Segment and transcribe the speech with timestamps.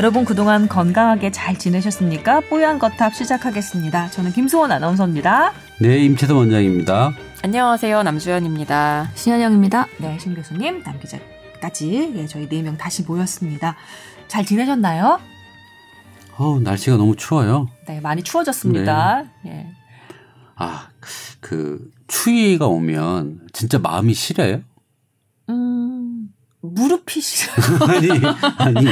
[0.00, 2.40] 여러분 그동안 건강하게 잘 지내셨습니까?
[2.48, 4.08] 뽀얀 거탑 시작하겠습니다.
[4.08, 5.52] 저는 김수원 아나운서입니다.
[5.78, 7.12] 네, 임채도 원장입니다.
[7.42, 8.02] 안녕하세요.
[8.04, 9.10] 남주현입니다.
[9.14, 9.86] 신현영입니다.
[9.98, 13.76] 네, 신 교수님, 남 기자까지 예, 저희 네 명 다시 모였습니다.
[14.26, 15.20] 잘 지내셨나요?
[16.38, 17.68] 어, 날씨가 너무 추워요.
[17.86, 19.24] 네, 많이 추워졌습니다.
[19.48, 19.66] 예.
[20.56, 20.88] 아,
[21.40, 24.62] 그 추위가 오면 진짜 마음이 시려요?
[25.50, 26.28] 음,
[26.62, 27.52] 무릎이 시려.
[27.86, 28.08] 아니,
[28.56, 28.86] 아니.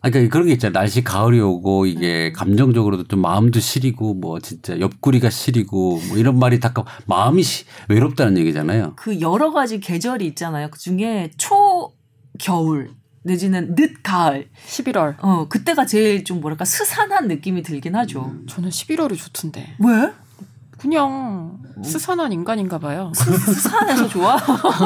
[0.00, 0.72] 아, 그러니까 그런 게 있잖아요.
[0.72, 6.60] 날씨 가을이 오고 이게 감정적으로도 좀 마음도 시리고 뭐 진짜 옆구리가 시리고 뭐 이런 말이
[6.60, 6.72] 다
[7.06, 8.94] 마음이 시, 외롭다는 얘기잖아요.
[8.96, 10.68] 그 여러 가지 계절이 있잖아요.
[10.70, 11.92] 그 중에 초
[12.38, 12.90] 겨울
[13.22, 14.48] 내지는 늦 가을.
[14.68, 15.16] 11월.
[15.20, 18.32] 어, 그때가 제일 좀 뭐랄까 스산한 느낌이 들긴 하죠.
[18.48, 19.76] 저는 11월이 좋던데.
[19.80, 20.12] 왜?
[20.78, 23.12] 그냥 스산한 인간인가 봐요.
[23.14, 24.36] 스산해서 좋아?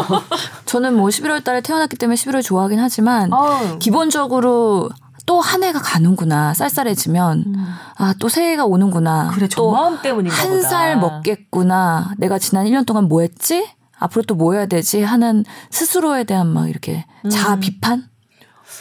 [0.65, 3.79] 저는 뭐 11월 달에 태어났기 때문에 11월 좋아하긴 하지만 어.
[3.79, 4.89] 기본적으로
[5.27, 6.55] 또 한 해가 가는구나.
[6.55, 7.67] 쌀쌀해지면 음.
[7.97, 9.31] 아, 또 새해가 오는구나.
[9.35, 10.37] 그래, 저 마음 때문인가.
[10.37, 12.13] 한 살 먹겠구나.
[12.19, 13.69] 내가 지난 1년 동안 뭐 했지?
[13.99, 15.03] 앞으로 또 뭐 해야 되지?
[15.03, 18.09] 하는 스스로에 대한 막 이렇게 자아 비판?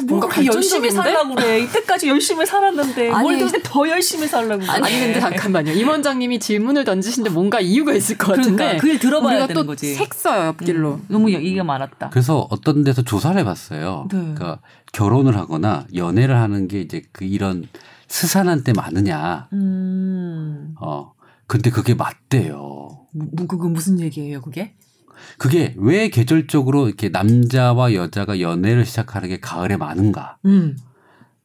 [0.05, 0.95] 뭔가 뭔가 열심히 발전적인데?
[0.95, 1.59] 살라고 그래.
[1.61, 3.21] 이때까지 열심히 살았는데 아니.
[3.23, 4.71] 뭘 이제 더 열심히 살라고 그래.
[4.71, 5.71] 아니 근데 잠깐만요.
[5.73, 8.55] 임 원장님이 질문을 던지신데 뭔가 이유가 있을 것 같은데.
[8.55, 9.94] 그러니까 그걸 들어봐야 우리가 되는 또 거지.
[9.95, 10.94] 색써요 옆길로.
[10.95, 12.09] 음, 너무 얘기가 많았다.
[12.09, 14.07] 그래서 어떤 데서 조사를 해봤어요.
[14.11, 14.17] 네.
[14.17, 14.59] 그러니까
[14.94, 17.67] 결혼을 하거나 연애를 하는 게 이제 그 이런
[18.07, 19.47] 스산한 때 많으냐.
[19.53, 20.75] 음.
[20.79, 21.13] 어.
[21.47, 22.57] 근데 그게 맞대요.
[23.13, 24.73] 뭐, 그거 무슨 얘기예요, 그게?
[25.38, 30.38] 그게 왜 계절적으로 이렇게 남자와 여자가 연애를 시작하는 게 가을에 많은가?
[30.45, 30.78] 음.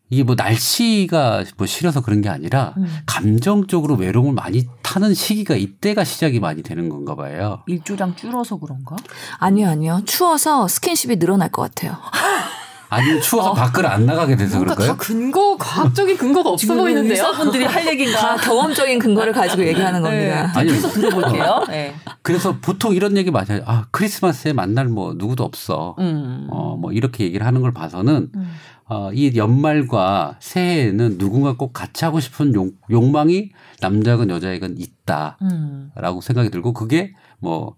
[0.08, 2.86] 이게 뭐 날씨가 뭐 싫어서 그런 게 아니라 음.
[3.06, 7.62] 감정적으로 외로움을 많이 타는 시기가 이때가 시작이 많이 되는 건가 봐요.
[7.66, 8.96] 일주량 줄어서 그런가?
[9.38, 10.02] 아니요, 아니요.
[10.04, 11.96] 추워서 스킨십이 늘어날 것 같아요.
[12.88, 14.96] 아니면 추워서 밖을 안 나가게 돼서 뭔가 그럴까요?
[14.96, 17.12] 다 근거 과학적인 근거가 없어 보이는데요.
[17.12, 18.36] 의사분들이 할다 얘기인가?
[18.36, 20.52] 경험적인 근거를 가지고 얘기하는 겁니다.
[20.52, 21.64] 네, 아니, 계속 들어볼게요.
[21.68, 21.94] 네.
[22.22, 23.64] 그래서 보통 이런 얘기 많이 하죠.
[23.66, 25.96] 아, 크리스마스에 만날 뭐 누구도 없어.
[25.98, 26.46] 음.
[26.50, 28.52] 어, 뭐 이렇게 얘기를 하는 걸 봐서는 음.
[28.88, 36.20] 어, 이 연말과 새해에는 누군가 꼭 같이 하고 싶은 욕, 욕망이 남자건 여자이건 있다라고 음.
[36.22, 37.74] 생각이 들고 그게 뭐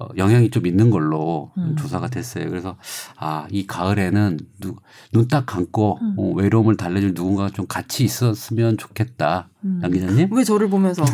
[0.00, 1.76] 어, 영향이 좀 있는 걸로 음.
[1.76, 2.48] 조사가 됐어요.
[2.48, 2.76] 그래서
[3.18, 4.38] 아, 이 가을에는
[5.12, 6.14] 눈 딱 감고 음.
[6.18, 9.48] 어, 외로움을 달래줄 누군가가 좀 같이 있었으면 좋겠다.
[9.64, 9.80] 음.
[9.84, 10.28] 양 기자님?
[10.32, 11.04] 왜 저를 보면서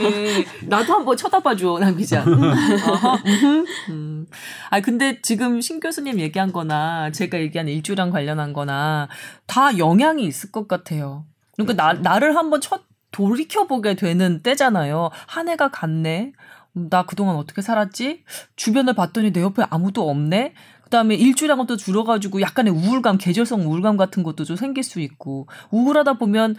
[0.00, 2.22] 예, 나도 한번 쳐다봐줘, 남 기자.
[2.24, 4.26] 음, 음.
[4.70, 9.08] 아, 근데 지금 신 교수님 얘기한 거나 제가 얘기한 일주랑 관련한 거나
[9.46, 11.24] 다 영향이 있을 것 같아요.
[11.56, 15.10] 그러니까 나, 나를 한번 첫 돌이켜보게 되는 때잖아요.
[15.26, 16.32] 한 해가 갔네.
[16.76, 18.24] 음, 나 그동안 어떻게 살았지?
[18.56, 20.54] 주변을 봤더니 내 옆에 아무도 없네?
[20.82, 25.48] 그 다음에 일주량은 또 줄어가지고 약간의 우울감, 계절성 우울감 같은 것도 좀 생길 수 있고,
[25.70, 26.54] 우울하다 보면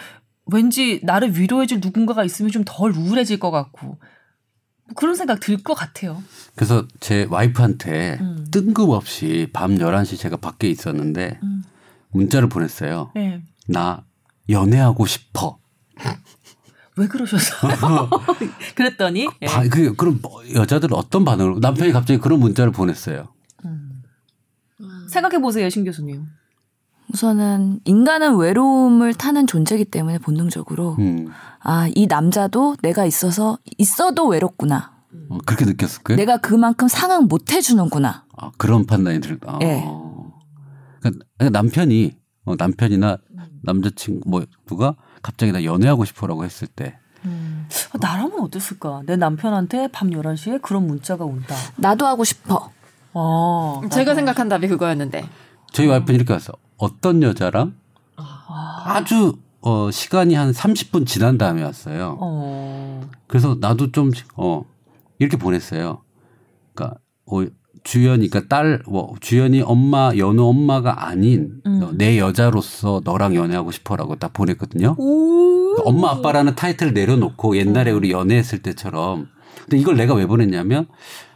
[0.48, 3.98] 왠지 나를 위로해줄 누군가가 있으면 좀 덜 우울해질 것 같고, 뭐
[4.96, 6.22] 그런 생각 들 것 같아요.
[6.56, 8.48] 그래서 제 와이프한테 음.
[8.52, 11.64] 뜬금없이 밤 11시 제가 밖에 있었는데 음.
[12.12, 13.12] 문자를 보냈어요.
[13.16, 13.42] 네.
[13.68, 14.04] 나
[14.50, 15.60] 연애하고 싶어.
[16.98, 18.10] 왜 그러셨어요?
[18.76, 19.46] 그랬더니, 예.
[19.46, 23.28] 바- 그, 그럼 뭐 여자들은 어떤 반응을, 남편이 갑자기 그런 문자를 보냈어요.
[25.10, 26.26] 생각해 보세요, 신 교수님.
[27.14, 31.30] 우선은 인간은 외로움을 타는 존재이기 때문에 본능적으로 음.
[31.62, 34.98] 아, 이 남자도 내가 있어서 있어도 외롭구나.
[35.30, 36.18] 어, 그렇게 느꼈을까요?
[36.18, 38.26] 내가 그만큼 상응 못 해주는구나.
[38.38, 39.58] 아, 그런 판단이 들, 아.
[39.62, 39.84] 예.
[41.00, 43.18] 그러니까 남편이, 어, 남편이나
[43.64, 44.96] 남자친구, 뭐, 누가
[45.28, 49.02] 갑자기 나 연애하고 싶어라고 했을 때, 아, 나라면 어땠을까?
[49.06, 51.54] 내 남편한테 밤 11시에 그런 문자가 온다.
[51.76, 52.72] 나도 하고 싶어.
[53.14, 54.16] 어, 제가 나도.
[54.16, 55.28] 생각한 답이 그거였는데.
[55.74, 56.54] 저희 와이프는 이렇게 왔어.
[56.78, 57.76] 어떤 여자랑
[58.86, 62.18] 아주, 어, 시간이 한 30분 지난 다음에 왔어요.
[62.22, 63.02] 어.
[63.28, 64.64] 그래서 나도 좀, 어,
[65.20, 66.04] 이렇게 보냈어요.
[66.74, 67.42] 그러니까, 어,
[67.88, 71.80] 주연이, 그러니까 딸, 뭐, 주연이 엄마, 연우 엄마가 아닌 음.
[71.80, 74.96] 너, 내 여자로서 너랑 연애하고 싶어라고 딱 보냈거든요.
[74.98, 75.74] 오.
[75.86, 79.28] 엄마 아빠라는 타이틀을 내려놓고 옛날에 우리 연애했을 때처럼.
[79.64, 80.88] 근데 이걸 내가 왜 보냈냐면,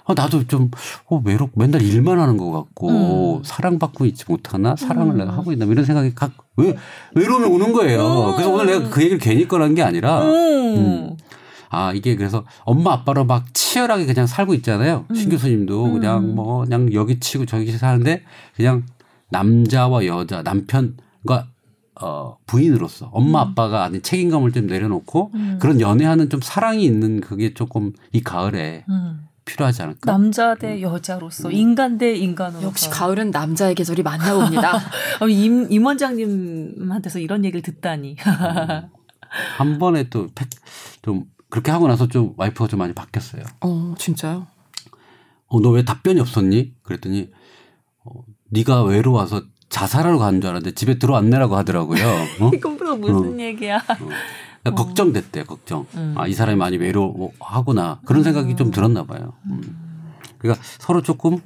[0.04, 0.72] 어, 나도 좀,
[1.06, 3.44] 어, 외롭, 맨날 일만 하는 것 같고, 음.
[3.46, 4.76] 사랑받고 있지 못하나?
[4.76, 5.64] 사랑을 내가 하고 있나?
[5.64, 6.76] 뭐 이런 생각이 각, 왜,
[7.16, 8.34] 외로움이 오는 거예요.
[8.36, 11.16] 그래서 오늘 내가 그 얘기를 괜히 꺼낸 게 아니라, 음.
[11.72, 15.06] 아, 이게 그래서 엄마 아빠로 막 치열하게 그냥 살고 있잖아요.
[15.16, 18.24] 신 교수님도 그냥 뭐 그냥 여기 치고 저기 치고 사는데
[18.56, 18.86] 그냥
[19.30, 21.48] 남자와 여자, 남편과
[22.02, 27.94] 어, 부인으로서 엄마 아빠가 아닌 책임감을 좀 내려놓고 그런 연애하는 좀 사랑이 있는 그게 조금
[28.12, 29.28] 이 가을에 음.
[29.46, 30.12] 필요하지 않을까?
[30.12, 34.78] 남자 대 여자로서 인간 대 인간으로서 역시 가을은 남자의 계절이 맞나 봅니다.
[35.22, 38.18] 어, 임, 임 원장님한테서 이런 얘기를 듣다니.
[39.58, 40.28] 한 번에 또
[41.02, 43.44] 좀 그렇게 하고 나서 좀 와이프가 좀 많이 바뀌었어요.
[43.62, 44.48] 어, 진짜요?
[45.48, 46.74] 어, 너 왜 답변이 없었니?
[46.82, 47.30] 그랬더니
[48.04, 48.12] 어,
[48.50, 52.04] 네가 외로워서 자살하러 가는 줄 알았는데 집에 들어왔네라고 하더라고요.
[52.40, 52.52] 어?
[52.56, 53.80] 이건 또 무슨 얘기야?
[53.86, 55.86] 그러니까 걱정됐대, 걱정.
[55.96, 56.14] 음.
[56.18, 58.02] 아, 이 사람이 많이 외로워하구나.
[58.06, 59.34] 그런 생각이 좀 들었나 봐요.
[59.46, 59.62] 음.
[60.38, 61.38] 그러니까 서로 조금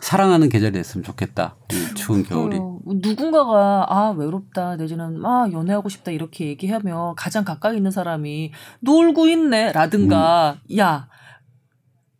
[0.00, 1.56] 사랑하는 계절이 됐으면 좋겠다.
[1.72, 2.58] 이 추운 겨울이.
[2.84, 10.58] 누군가가 아 외롭다 내지는 아 연애하고 싶다 이렇게 얘기하면 가장 가까이 있는 사람이 놀고 있네라든가
[10.78, 11.08] 야.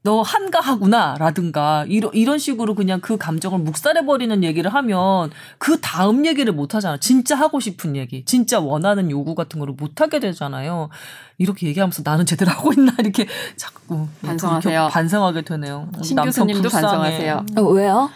[0.06, 6.24] 너 한가하구나 라든가 이런 이런 식으로 그냥 그 감정을 묵살해 버리는 얘기를 하면 그 다음
[6.26, 6.96] 얘기를 못 하잖아.
[6.96, 10.90] 진짜 하고 싶은 얘기, 진짜 원하는 요구 같은 거를 못 하게 되잖아요.
[11.38, 13.26] 이렇게 얘기하면서 나는 제대로 하고 있나 이렇게
[13.56, 14.72] 자꾸 반성하세요.
[14.72, 15.88] 이렇게 반성하게 되네요.
[16.04, 16.68] 신 남편 교수님도.
[16.68, 17.46] 반성하세요.
[17.56, 18.08] 어, 왜요?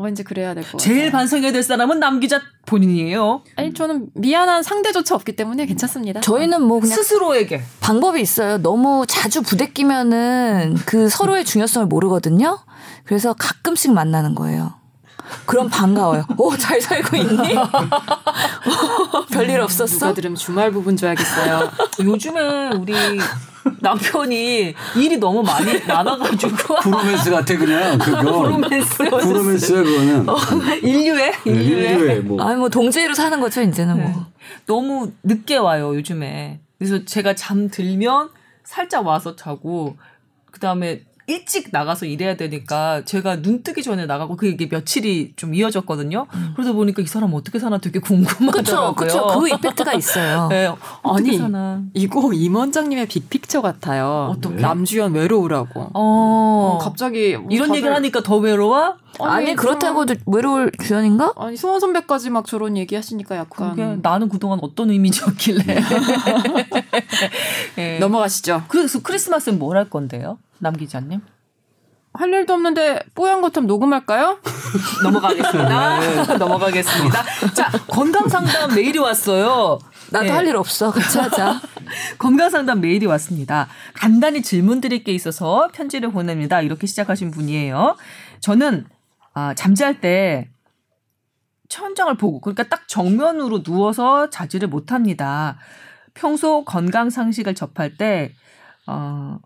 [0.00, 0.82] 어, 왠지 그래야 될 것 같아요.
[0.82, 3.42] 제일 반성해야 될 사람은 남 기자 본인이에요.
[3.56, 6.20] 아니 저는 미안한 상대조차 없기 때문에 괜찮습니다.
[6.20, 7.62] 저희는 뭐 그냥 스스로에게.
[7.80, 8.58] 방법이 있어요.
[8.58, 12.58] 너무 자주 부대끼면은 그 서로의 중요성을 모르거든요.
[13.04, 14.74] 그래서 가끔씩 만나는 거예요.
[15.46, 16.24] 그럼 반가워요.
[16.38, 17.54] 오, 잘 살고 있니?
[19.12, 20.12] 어, 별일 누가 없었어?
[20.14, 21.70] 들으면 주말 부분 줘야겠어요.
[22.04, 22.92] 요즘에 우리
[23.80, 28.20] 남편이 일이 너무 많이 많아가지고 브로맨스 같아 그냥 그거.
[28.42, 30.26] 브로맨스 브로맨스야 그거는.
[30.82, 32.42] 인류애 인류애 인류의 뭐.
[32.42, 34.06] 아니 뭐 동제의로 사는 거죠 이제는 뭐.
[34.08, 34.16] 네.
[34.66, 36.60] 너무 늦게 와요 요즘에.
[36.78, 38.30] 그래서 제가 잠 들면
[38.64, 39.96] 살짝 와서 자고
[40.50, 46.26] 그 다음에 일찍 나가서 일해야 되니까 제가 눈 뜨기 전에 나가고 그게 며칠이 좀 이어졌거든요.
[46.56, 48.94] 그러다 보니까 이 사람 어떻게 사나 되게 궁금하더라고요.
[48.94, 49.26] 그쵸.
[49.38, 50.48] 그 이펙트가 있어요.
[50.50, 50.66] 네,
[51.02, 51.82] 어떻게 아니, 사나.
[51.94, 54.28] 이거 임 원장님의 빅픽처 같아요.
[54.36, 54.62] 어떤 게?
[54.62, 55.80] 남주현 외로우라고.
[55.80, 58.96] 어, 어, 갑자기 뭐 이런 다들- 얘기를 하니까 더 외로워?
[59.18, 61.32] 아니, 그렇다고도 외로울 주연인가?
[61.36, 65.64] 아니 수원 선배까지 막 저런 얘기하시니까 약간 그게 나는 그동안 어떤 이미지였길래.
[67.78, 67.98] 예.
[67.98, 68.64] 넘어가시죠.
[68.68, 70.38] 그래서 크리스마스는 뭘 할 건데요?
[70.58, 71.20] 남 기자님?
[72.12, 74.38] 할 일도 없는데 뽀얀 것좀 녹음할까요?
[75.04, 76.36] 넘어가겠습니다.
[76.38, 77.22] 넘어가겠습니다.
[77.54, 79.78] 자, 건강 상담 메일이 왔어요.
[80.10, 80.30] 나도 예.
[80.30, 80.90] 할일 없어.
[80.90, 81.60] 같이 하자.
[82.18, 83.68] 건강 상담 메일이 왔습니다.
[83.94, 86.60] 간단히 질문 드릴 게 있어서 편지를 보냅니다.
[86.62, 87.96] 이렇게 시작하신 분이에요.
[88.40, 88.86] 저는
[89.40, 90.50] 아, 잠잘 때
[91.68, 95.56] 천장을 보고 그러니까 딱 정면으로 누워서 자지를 못합니다.
[96.12, 98.32] 평소 건강 상식을 접할 때
[98.86, 99.38] 어,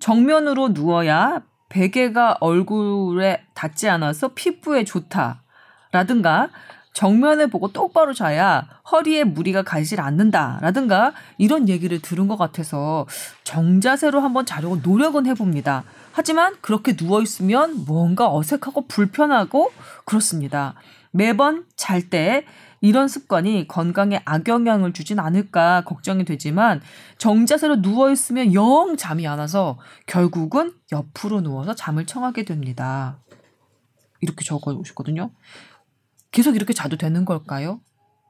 [0.00, 6.50] 정면으로 누워야 베개가 얼굴에 닿지 않아서 피부에 좋다라든가
[6.98, 13.06] 정면을 보고 똑바로 자야 허리에 무리가 가지 않는다라든가 이런 얘기를 들은 것 같아서
[13.44, 15.84] 정자세로 한번 자려고 노력은 해봅니다.
[16.10, 19.70] 하지만 그렇게 누워 있으면 뭔가 어색하고 불편하고
[20.06, 20.74] 그렇습니다.
[21.12, 22.44] 매번 잘 때
[22.80, 26.80] 이런 습관이 건강에 악영향을 주진 않을까 걱정이 되지만
[27.18, 33.18] 정자세로 누워 있으면 영 잠이 안 와서 결국은 옆으로 누워서 잠을 청하게 됩니다.
[34.20, 35.30] 이렇게 적어 오셨거든요.
[36.30, 37.80] 계속 이렇게 자도 되는 걸까요?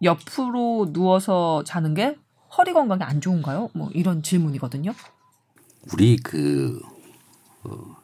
[0.02, 2.16] 옆으로 누워서 자는 게
[2.56, 3.70] 허리 건강에 안 좋은가요?
[3.74, 4.94] 뭐 이런 질문이거든요.
[5.92, 6.80] 우리 그
[7.64, 7.96] 어,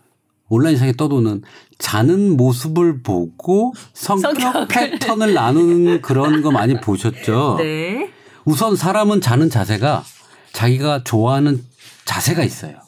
[0.48, 1.42] 온라인상에 떠도는
[1.78, 4.68] 자는 모습을 보고 성격 성격을.
[4.68, 7.56] 패턴을 나누는 그런 거 많이 보셨죠?
[7.58, 8.10] 네.
[8.44, 10.04] 우선 사람은 자는 자세가
[10.52, 11.64] 자기가 좋아하는
[12.04, 12.78] 자세가 있어요.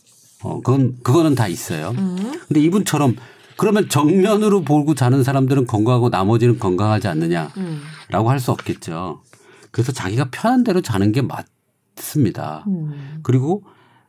[0.43, 1.95] 어, 그건 그거는 다 있어요.
[1.95, 3.17] 근데 이분처럼
[3.57, 9.23] 그러면 정면으로 보고 자는 사람들은 건강하고 나머지는 건강하지 않느냐라고 할수 없겠죠.
[9.71, 12.65] 그래서 자기가 편한 대로 자는 게 맞습니다.
[12.69, 13.19] 음.
[13.23, 13.63] 그리고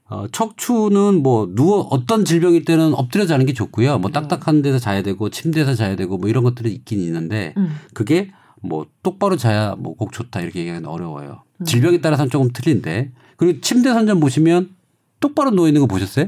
[0.10, 4.00] 어, 척추는 뭐 누워 어떤 질병일 때는 엎드려 자는 게 좋고요.
[4.00, 7.76] 뭐 딱딱한 데서 자야 되고 침대에서 자야 되고 뭐 이런 것들이 있긴 있는데 음.
[7.94, 11.44] 그게 뭐 똑바로 자야 뭐 꼭 좋다 이렇게 얘기하기는 어려워요.
[11.66, 14.70] 질병에 따라서는 조금 틀린데 그리고 침대 선전 보시면
[15.20, 16.28] 똑바로 누워 있는 거 보셨어요?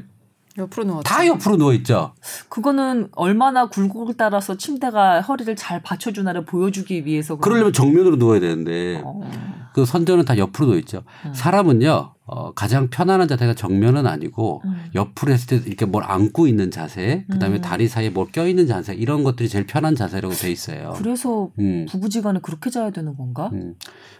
[0.60, 1.04] 옆으로 누웠죠.
[1.04, 2.13] 다 옆으로 누워 있죠.
[2.50, 9.22] 그거는 얼마나 굴곡을 따라서 침대가 허리를 잘 받쳐주나를 보여주기 위해서 그러려면 정면으로 누워야 되는데 어.
[9.73, 11.03] 그 선전은 다 옆으로 누워 있죠.
[11.25, 11.33] 음.
[11.33, 14.85] 사람은요 어, 가장 편안한 자세가 정면은 아니고 음.
[14.93, 17.61] 옆으로 했을 때 이렇게 뭘 안고 있는 자세, 그다음에 음.
[17.61, 20.93] 다리 사이에 뭘 껴 있는 자세 이런 것들이 제일 편한 자세라고 돼 있어요.
[20.97, 21.88] 그래서 음.
[21.89, 23.49] 부부지간에 그렇게 자야 되는 건가?
[23.53, 23.73] 음.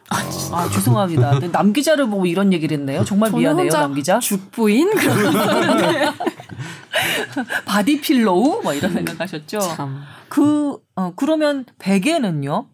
[0.10, 1.32] 아 죄송합니다.
[1.34, 3.04] 근데 남 기자를 보고 이런 얘기를 했네요.
[3.04, 4.18] 정말 저는 미안해요, 혼자 남 기자.
[4.18, 5.34] 죽부인 그런
[7.66, 9.60] body pillow 뭐 이런 생각하셨죠.
[9.60, 10.02] 참.
[10.30, 12.66] 그 어, 그러면 베개는요?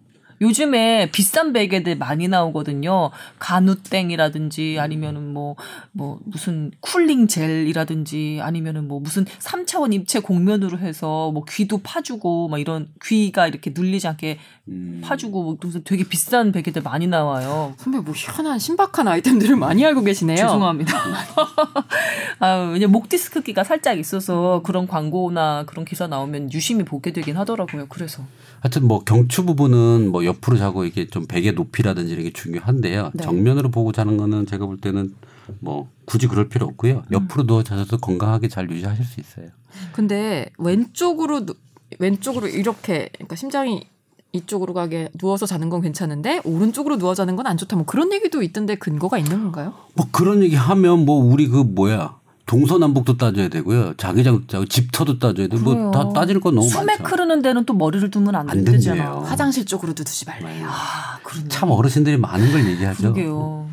[0.41, 3.11] 요즘에 비싼 베개들 많이 나오거든요.
[3.39, 5.55] 가누땡이라든지 아니면은 뭐,
[5.91, 12.59] 뭐, 무슨 cooling 젤이라든지 아니면은 뭐 무슨 3차원 입체 곡면으로 해서 뭐 귀도 파주고 막
[12.59, 15.01] 이런 귀가 이렇게 눌리지 않게 음.
[15.03, 17.73] 파주고 뭐 무슨 되게 비싼 베개들 많이 나와요.
[17.77, 20.37] 선배 뭐 희한한 신박한 아이템들을 많이 알고 계시네요.
[20.37, 20.97] 죄송합니다.
[22.39, 27.87] 아, 왜냐 목 디스크기가 살짝 있어서 그런 광고나 그런 기사 나오면 유심히 보게 되긴 하더라고요.
[27.89, 28.23] 그래서
[28.65, 33.11] 하여튼 뭐 경추 부분은 뭐 옆으로 자고 이게 좀 베개 높이라든지 이런 게 중요한데요.
[33.13, 33.23] 네.
[33.23, 35.13] 정면으로 보고 자는 거는 제가 볼 때는
[35.59, 37.03] 뭐 굳이 그럴 필요 없고요.
[37.11, 39.49] 옆으로 누워 자셔도 건강하게 잘 유지하실 수 있어요.
[39.93, 41.53] 근데 왼쪽으로 누-
[41.99, 43.87] 왼쪽으로 이렇게 그러니까 심장이
[44.31, 47.75] 이쪽으로 가게 누워서 자는 건 괜찮은데 오른쪽으로 누워 자는 건 안 좋다.
[47.75, 49.75] 뭐 그런 얘기도 있던데 근거가 있는 건가요?
[49.93, 53.95] 뭐 그런 얘기 하면 뭐 우리 그 뭐야 동서남북도 따져야 되고요.
[53.97, 56.11] 자기장 자 집터도 따져야 되고 뭐 다.
[56.13, 57.03] 따질 건 너무 숨에 많죠.
[57.03, 58.95] 흐르는 데는 또 머리를 두면 안, 안 되잖아.
[59.03, 59.23] 된대요.
[59.25, 60.67] 화장실 쪽으로도 두지 말래요.
[60.69, 61.47] 아, 그러네.
[61.49, 63.01] 참 어르신들이 많은 걸 얘기하죠.
[63.13, 63.69] 그러게요.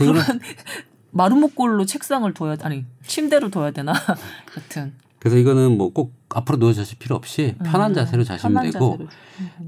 [0.00, 0.22] 이거는
[1.12, 3.92] 마루목골로 책상을 둬야 아니 침대를 둬야 되나?
[4.56, 8.92] 여튼 그래서 이거는 뭐 꼭 앞으로 누워 자실 필요 없이 편한 자세로 자시면 편한 되고
[8.92, 9.08] 자세로.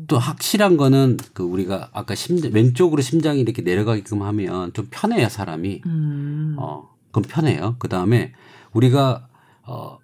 [0.09, 5.83] 또 확실한 거는 그 우리가 아까 심장 왼쪽으로 심장이 이렇게 내려가게끔 하면 좀 편해요 사람이
[5.87, 6.57] 음.
[6.59, 8.33] 어 그럼 편해요 그 다음에
[8.73, 9.29] 우리가
[9.65, 9.99] 어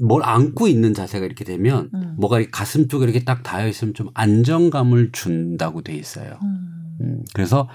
[0.00, 2.14] 뭘 안고 있는 자세가 이렇게 되면 음.
[2.16, 6.96] 뭐가 이 가슴 쪽에 이렇게 딱 닿아 있으면 좀 안정감을 준다고 돼 있어요 음.
[7.00, 7.68] 음, 그래서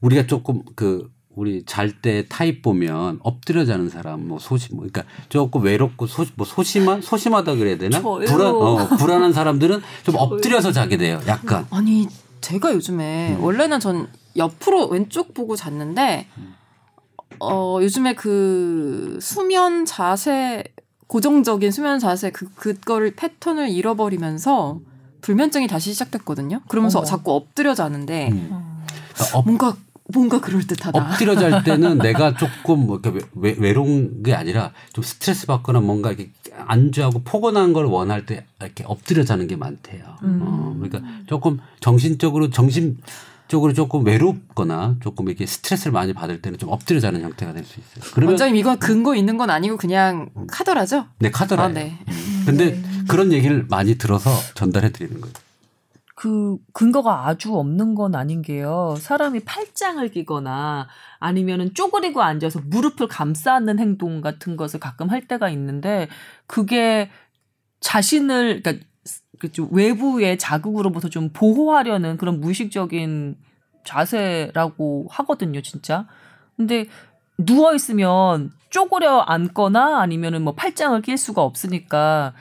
[0.00, 5.02] 우리가 조금 그 우리 잘 때 타입 보면 엎드려 자는 사람 뭐 소심 뭐 그러니까
[5.28, 8.24] 조금 외롭고 소, 뭐 소심한 소심하다 그래야 되나 저요.
[8.26, 12.06] 불안 어, 불안한 사람들은 좀 엎드려서 자게 돼요 약간 아니
[12.40, 16.28] 제가 요즘에 원래는 전 옆으로 왼쪽 보고 잤는데
[17.40, 20.64] 어 요즘에 그 수면 자세
[21.06, 24.80] 고정적인 수면 자세 그 그거를 패턴을 잃어버리면서
[25.20, 26.60] 불면증이 다시 시작됐거든요.
[26.68, 27.06] 그러면서 어머.
[27.06, 28.50] 자꾸 엎드려 자는데 음.
[29.14, 29.76] 그러니까 엎, 뭔가
[30.12, 30.98] 뭔가 그럴 듯하다.
[30.98, 36.10] 엎드려 잘 때는 내가 조금 뭐 이렇게 외, 외로운 게 아니라 좀 스트레스 받거나 뭔가
[36.10, 36.30] 이렇게
[36.66, 40.04] 안주하고 포근한 걸 원할 때 이렇게 엎드려 자는 게 많대요.
[40.22, 40.40] 음.
[40.42, 42.98] 어, 그러니까 조금 정신적으로 정신
[43.48, 47.78] 적으로 조금 외롭거나 조금 이렇게 스트레스를 많이 받을 때는 좀 엎드려 자는 형태가 될 수
[47.80, 48.10] 있어요.
[48.14, 51.06] 그러면 원장님 이건 근거 있는 건 아니고 그냥 카더라죠?
[51.18, 51.70] 내 카더라예요.
[51.70, 51.98] 아, 네.
[52.46, 55.34] 근데 그런 얘기를 많이 들어서 전달해 드리는 거예요.
[56.16, 58.94] 그 근거가 아주 없는 건 아닌 게요.
[58.98, 65.50] 사람이 팔짱을 끼거나 아니면은 쪼그리고 앉아서 무릎을 감싸 안는 행동 같은 것을 가끔 할 때가
[65.50, 66.08] 있는데
[66.46, 67.10] 그게
[67.80, 68.93] 자신을 그러니까 그
[69.52, 73.36] 좀 외부의 자극으로부터 좀 보호하려는 그런 무의식적인
[73.84, 76.06] 자세라고 하거든요, 진짜.
[76.56, 76.86] 근데
[77.38, 82.32] 누워 있으면 쪼그려 앉거나 아니면은 뭐 팔짱을 낄 수가 없으니까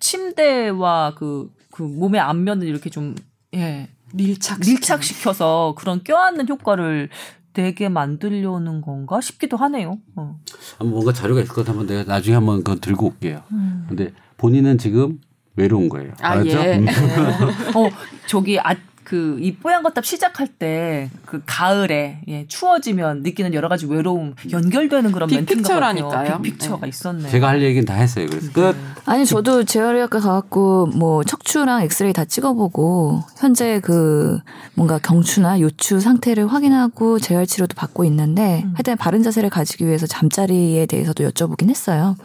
[0.00, 3.14] 침대와 그, 그 몸의 앞면을 이렇게 좀,
[3.54, 7.08] 예, 밀착 밀착시켜서 그런 껴안는 효과를
[7.52, 9.98] 되게 만들려는 건가 싶기도 하네요.
[10.16, 10.40] 어.
[10.78, 13.42] 한번 뭔가 자료가 있을 것 같으면 내가 나중에 한번 그거 들고 올게요.
[13.52, 13.86] 음.
[13.88, 15.20] 근데 본인은 지금
[15.56, 16.12] 외로운 거예요.
[16.20, 16.50] 아 알았죠?
[16.50, 16.78] 예.
[16.78, 16.86] 음.
[17.76, 17.88] 어,
[18.26, 23.86] 저기, 아, 그, 이 뽀얀 거탑 시작할 때, 그 가을에, 예, 추워지면 느끼는 여러 가지
[23.86, 26.40] 외로움, 연결되는 그런 멘트인 것 같아요.
[26.40, 26.88] 빅픽처가 네.
[26.88, 27.28] 있었네.
[27.28, 28.26] 제가 할 얘기는 다 했어요.
[28.28, 28.74] 그래서 끝.
[29.04, 34.38] 아니 저도 재활의학과 가갖고 뭐 척추랑 엑스레이 다 찍어보고 현재 그
[34.74, 38.72] 뭔가 경추나 요추 상태를 확인하고 재활 치료도 받고 있는데 음.
[38.74, 42.16] 하여튼 바른 자세를 가지기 위해서 잠자리에 대해서도 여쭤보긴 했어요.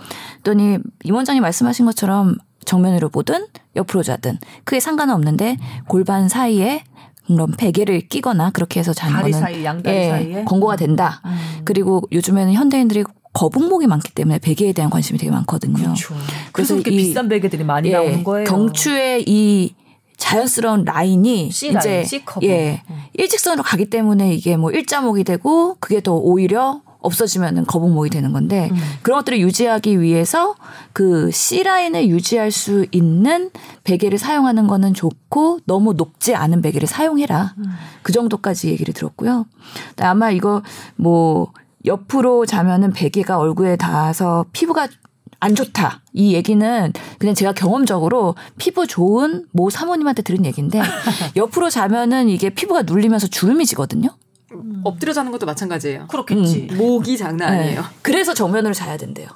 [0.42, 2.38] 그랬더니 임 원장님 말씀하신 것처럼
[2.70, 5.58] 정면으로 보든 옆으로 자든 크게 상관은 없는데
[5.88, 6.84] 골반 사이에
[7.26, 10.44] 그런 베개를 끼거나 그렇게 해서 자는 다리 거는 사이, 양다리 예, 사이에?
[10.46, 11.22] 권고가 된다.
[11.26, 11.62] 음.
[11.66, 15.74] 그리고 요즘에는 현대인들이 거북목이 많기 때문에 베개에 대한 관심이 되게 많거든요.
[15.78, 16.14] 그렇죠.
[16.16, 18.46] 그래서 그래서 이렇게 이- 비싼 베개들이 많이 예, 나오는 거예요.
[18.46, 19.74] 경추의 이
[20.18, 22.46] 자연스러운 라인이 C 라인, 이제 C 커브.
[22.48, 22.96] 예 음.
[23.14, 28.78] 일직선으로 가기 때문에 이게 뭐 일자목이 되고 그게 더 오히려 없어지면은 거북목이 되는 건데 음.
[29.02, 30.56] 그런 것들을 유지하기 위해서
[30.94, 33.52] 그 C 라인을 유지할 수 있는
[33.84, 37.64] 베개를 사용하는 거는 좋고 너무 높지 않은 베개를 사용해라 음.
[38.04, 39.46] 그 정도까지 얘기를 들었고요.
[39.98, 40.62] 아마 이거
[40.96, 41.52] 뭐
[41.86, 44.88] 옆으로 자면은 베개가 얼굴에 닿아서 피부가
[45.40, 46.02] 안 좋다.
[46.14, 50.82] 이 얘기는 그냥 제가 경험적으로 피부 좋은 모 사모님한테 들은 얘기인데
[51.38, 54.10] 옆으로 자면은 이게 피부가 눌리면서 주름이 지거든요.
[54.84, 56.08] 엎드려 자는 것도 마찬가지예요.
[56.08, 56.70] 그렇겠지.
[56.78, 57.82] 목이 장난 아니에요.
[57.82, 57.88] 네.
[58.02, 59.28] 그래서 정면으로 자야 된대요.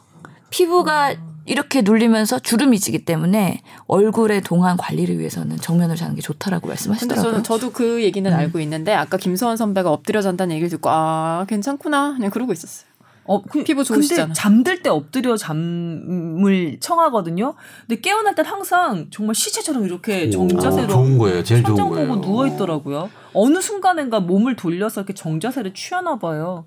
[0.49, 7.31] 피부가 이렇게 눌리면서 주름이 지기 때문에 얼굴의 동안 관리를 위해서는 정면으로 자는 게 좋다라고 말씀하시더라고요.
[7.31, 12.13] 저는 저도 그 얘기는 알고 있는데 아까 김소원 선배가 엎드려 잔다는 얘기를 듣고 아 괜찮구나
[12.15, 12.93] 그냥 그러고 있었어요.
[13.25, 14.25] 어, 그, 피부 좋으시잖아.
[14.27, 17.55] 근데 잠들 때 엎드려 잠을 청하거든요.
[17.87, 21.43] 근데 깨어날 땐 항상 정말 시체처럼 이렇게 정자세로 오, 좋은 거예요.
[21.43, 22.07] 제일 좋은 거예요.
[22.07, 23.09] 보고 누워 있더라고요.
[23.33, 26.65] 어느 순간인가 몸을 돌려서 이렇게 정자세를 취하나 봐요.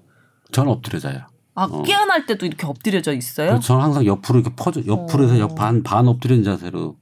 [0.52, 1.26] 저는 엎드려 자요.
[1.54, 1.82] 아 어.
[1.82, 3.58] 깨어날 때도 이렇게 엎드려져 있어요?
[3.61, 5.38] 저는 항상 옆으로 이렇게 퍼져 옆으로 해서 어.
[5.38, 6.96] 옆반반 엎드린 자세로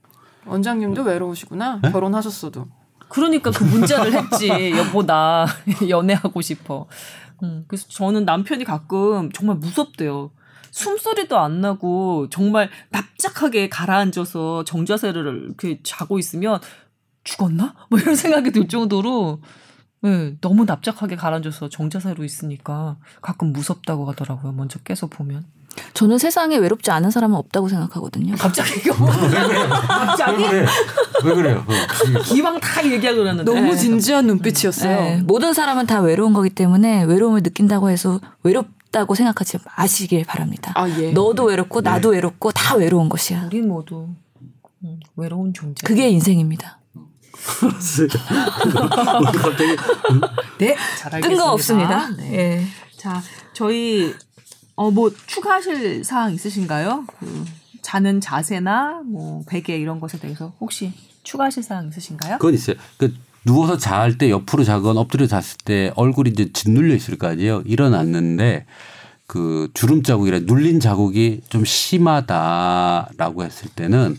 [0.47, 1.81] 원장님도 외로우시구나.
[1.83, 1.91] 네?
[1.91, 2.67] 결혼하셨어도.
[3.09, 4.49] 그러니까 그 문자를 했지.
[4.77, 5.47] 여보 나
[5.89, 6.87] 연애하고 싶어.
[7.43, 10.31] 음, 그래서 저는 남편이 가끔 정말 무섭대요.
[10.71, 16.61] 숨소리도 안 나고 정말 납작하게 가라앉아서 정자세를 이렇게 자고 있으면
[17.25, 17.75] 죽었나?
[17.91, 19.41] 뭐 이런 생각이 들 정도로
[20.03, 24.53] 네, 너무 납작하게 가라앉아서 정자세로 있으니까 가끔 무섭다고 하더라고요.
[24.53, 25.47] 먼저 깨서 보면.
[25.95, 28.37] 저는 세상에 외롭지 않은 사람은 없다고 생각하거든요.
[28.37, 30.67] 갑자기 갑자기 왜,
[31.25, 31.65] 왜 그래요?
[31.67, 32.23] 어.
[32.23, 34.97] 기왕 다 얘기하고 그러는데 너무 진지한 눈빛이었어요.
[34.97, 40.73] 네, 모든 사람은 다 외로운 거기 때문에 외로움을 느낀다고 해서 외롭 다고 생각하지 마시길 바랍니다.
[40.77, 41.11] 아 예.
[41.11, 43.47] 너도 외롭고 나도 외롭고 다 외로운 것이야.
[43.47, 44.09] 우리 모두
[44.85, 45.85] 음, 외로운 존재.
[45.85, 46.79] 그게 인생입니다.
[49.43, 49.77] 갑자기
[50.59, 51.29] 네, 잘 알겠습니다.
[51.29, 52.11] 뜬금없습니다.
[52.17, 52.35] 네.
[52.35, 52.65] 예.
[52.97, 53.23] 자,
[53.53, 54.15] 저희
[54.77, 57.05] 어 뭐 추가하실 사항 있으신가요?
[57.21, 57.45] 그
[57.83, 62.39] 자는 자세나 뭐 베개 이런 것에 대해서 혹시 추가하실 사항 있으신가요?
[62.39, 62.77] 그건 있어요.
[62.97, 67.63] 그 누워서 잘때 옆으로 자건 엎드려 잤을 때 얼굴이 이제 짓눌려 있을 거 아니에요.
[67.67, 68.65] 일어났는데
[69.27, 74.19] 그 주름 자국이라 눌린 자국이 좀 심하다라고 했을 때는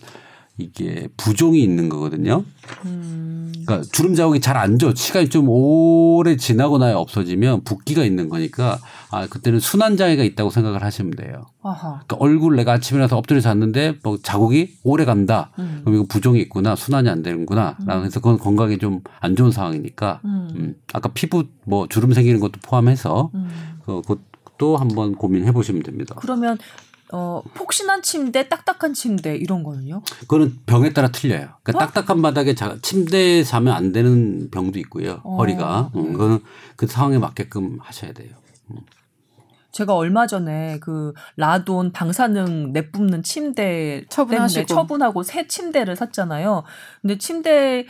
[0.57, 2.43] 이게 부종이 있는 거거든요.
[2.81, 4.93] 그러니까 주름 자국이 잘 안 져.
[4.95, 8.79] 시간이 좀 오래 지나고 나야 없어지면 붓기가 있는 거니까
[9.11, 11.47] 아 그때는 순환 장애가 있다고 생각을 하시면 돼요.
[11.61, 12.01] 아하.
[12.07, 15.51] 그러니까 얼굴 내가 아침에 일어나서 엎드려 잤는데 뭐 자국이 오래 간다.
[15.59, 15.81] 음.
[15.83, 16.75] 그럼 이거 부종이 있구나.
[16.75, 17.77] 순환이 안 되는구나.
[17.85, 20.49] 라고 해서 그건 건강에 좀 안 좋은 상황이니까 음.
[20.55, 20.75] 음.
[20.93, 23.49] 아까 피부 뭐 주름 생기는 것도 포함해서 음.
[23.85, 26.15] 그, 그것도 한번 고민해 보시면 됩니다.
[26.17, 26.57] 그러면
[27.13, 30.01] 어 폭신한 침대, 딱딱한 침대 이런 거는요?
[30.21, 31.49] 그거는 병에 따라 틀려요.
[31.63, 35.21] 그러니까 딱딱한 바닥에 자, 침대에 자면 안 되는 병도 있고요.
[35.23, 35.37] 어.
[35.37, 35.91] 허리가.
[35.95, 36.39] 음, 그거는
[36.75, 38.31] 그 상황에 맞게끔 하셔야 돼요.
[39.71, 44.65] 제가 얼마 전에 그 라돈 방사능 내뿜는 침대 처분하시고.
[44.65, 46.63] 때문에 처분하고 새 침대를 샀잖아요.
[47.01, 47.85] 근데 침대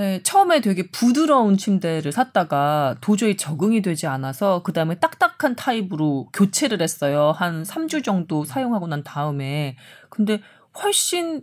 [0.00, 6.80] 에, 처음에 되게 부드러운 침대를 샀다가 도저히 적응이 되지 않아서 그 다음에 딱딱한 타입으로 교체를
[6.80, 7.32] 했어요.
[7.36, 9.76] 한 3주 정도 사용하고 난 다음에.
[10.08, 10.40] 근데
[10.82, 11.42] 훨씬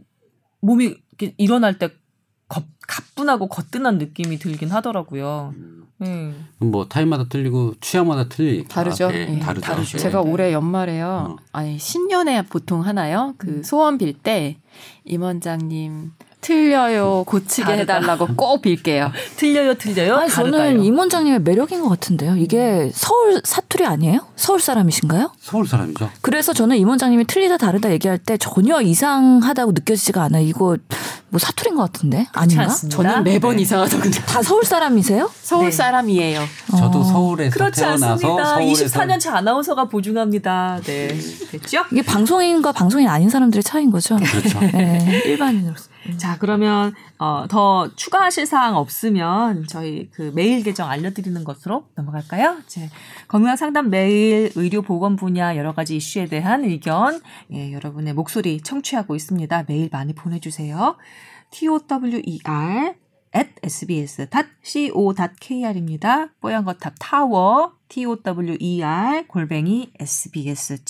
[0.61, 1.89] 몸이 이렇게 일어날 때
[2.47, 5.53] 거, 가뿐하고 거뜬한 느낌이 들긴 하더라고요.
[5.97, 6.33] 네.
[6.59, 8.69] 뭐 타입마다 틀리고 취향마다 틀리니까.
[8.69, 9.09] 다르죠.
[9.13, 9.61] 예, 예, 다르죠.
[9.65, 9.97] 다르죠.
[9.97, 10.01] 예.
[10.01, 11.07] 제가 올해 연말에요.
[11.07, 11.35] 어.
[11.51, 13.29] 아니 신년에 보통 하나요?
[13.29, 13.37] 음.
[13.37, 14.57] 그 소원 빌 때
[15.05, 16.11] 임원장님
[16.45, 17.95] 틀려요 고치게 다르다.
[17.95, 19.11] 해달라고 꼭 빌게요.
[19.35, 20.17] 틀려요, 틀려요?
[20.17, 20.63] 아니, 다르다요.
[20.69, 22.35] 저는 임 원장님의 매력인 것 같은데요.
[22.37, 24.19] 이게 서울 사투리 아니에요?
[24.35, 25.31] 서울 사람이신가요?
[25.39, 26.11] 서울 사람이죠.
[26.21, 30.45] 그래서 저는 임 원장님이 틀리다 다르다 얘기할 때 전혀 이상하다고 느껴지지가 않아요.
[30.45, 30.77] 이거
[31.29, 32.63] 뭐 사투리인 것 같은데 아닌가?
[32.65, 32.95] 않습니다.
[32.95, 33.63] 저는 매번 네.
[33.63, 34.21] 이상하다고 느껴.
[34.25, 35.31] 다 서울 사람이세요?
[35.41, 35.71] 서울 네.
[35.71, 36.41] 사람이에요.
[36.77, 37.03] 저도 어.
[37.03, 38.45] 서울에서 그렇지 태어나서 않습니다.
[38.45, 40.79] 서울에서 24년 차 아나운서가 보증합니다.
[40.83, 41.07] 네.
[41.51, 41.85] 됐죠?
[41.91, 44.15] 이게 방송인과 방송인 아닌 사람들의 차이인 거죠.
[44.17, 44.59] 그렇죠.
[44.59, 45.94] 네, 일반인으로서.
[46.17, 52.57] 자, 그러면 어, 더 추가하실 사항 없으면 저희 그 메일 계정 알려드리는 것으로 넘어갈까요?
[52.65, 52.89] 이제
[53.27, 57.19] 건강 상담 메일, 의료 보건 분야 여러 가지 이슈에 대한 의견,
[57.51, 59.65] 예, 여러분의 목소리 청취하고 있습니다.
[59.67, 60.95] 메일 많이 보내주세요.
[61.51, 63.04] tower
[63.35, 64.29] at sbs.co.kr입니다.
[66.39, 70.85] 뽀얀거탑 타워 tower 골뱅이 sbs.co.kr입니다.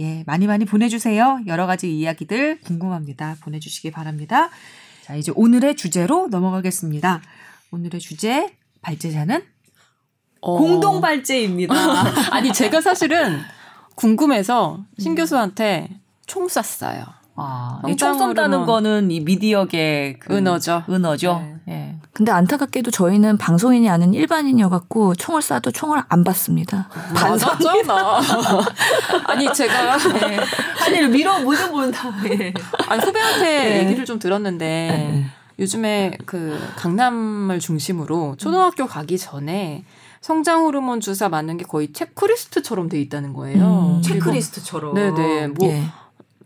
[0.00, 1.40] 예, 많이 많이 보내주세요.
[1.46, 3.36] 여러 가지 이야기들 궁금합니다.
[3.40, 4.50] 보내주시기 바랍니다.
[5.02, 7.20] 자, 이제 오늘의 주제로 넘어가겠습니다.
[7.72, 9.42] 오늘의 주제 발제자는
[10.40, 10.56] 어.
[10.56, 11.74] 공동 발제입니다.
[12.32, 13.40] 아니 제가 사실은
[13.96, 17.17] 궁금해서 신 교수한테 총 쐈어요.
[17.38, 20.82] 아, 이총 쏜다는 거는 이 미디어계 그 은어죠.
[20.88, 21.42] 은어죠.
[21.66, 21.72] 네.
[21.72, 21.96] 예.
[22.12, 26.88] 근데 안타깝게도 저희는 방송인이 아닌 일반인이어갖고 총을 쏴도 총을 안 받습니다.
[27.14, 28.20] 맞았잖아.
[29.26, 30.38] 아니 제가 네.
[30.84, 32.10] 아니 밀어 물어본다.
[32.30, 32.52] 예.
[32.88, 33.84] 아니 후배한테 네.
[33.84, 39.84] 얘기를 좀 들었는데 요즘에 그 강남을 중심으로 초등학교 가기 전에
[40.20, 43.96] 성장 호르몬 주사 맞는 게 거의 체크리스트처럼 돼 있다는 거예요.
[43.96, 44.94] 음, 체크리스트처럼.
[44.94, 45.48] 네네.
[45.48, 45.84] 뭐 예.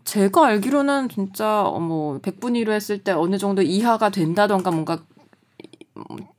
[0.03, 4.99] 제가 알기로는 진짜 뭐 100분 1로 했을 때 어느 정도 이하가 된다던가 뭔가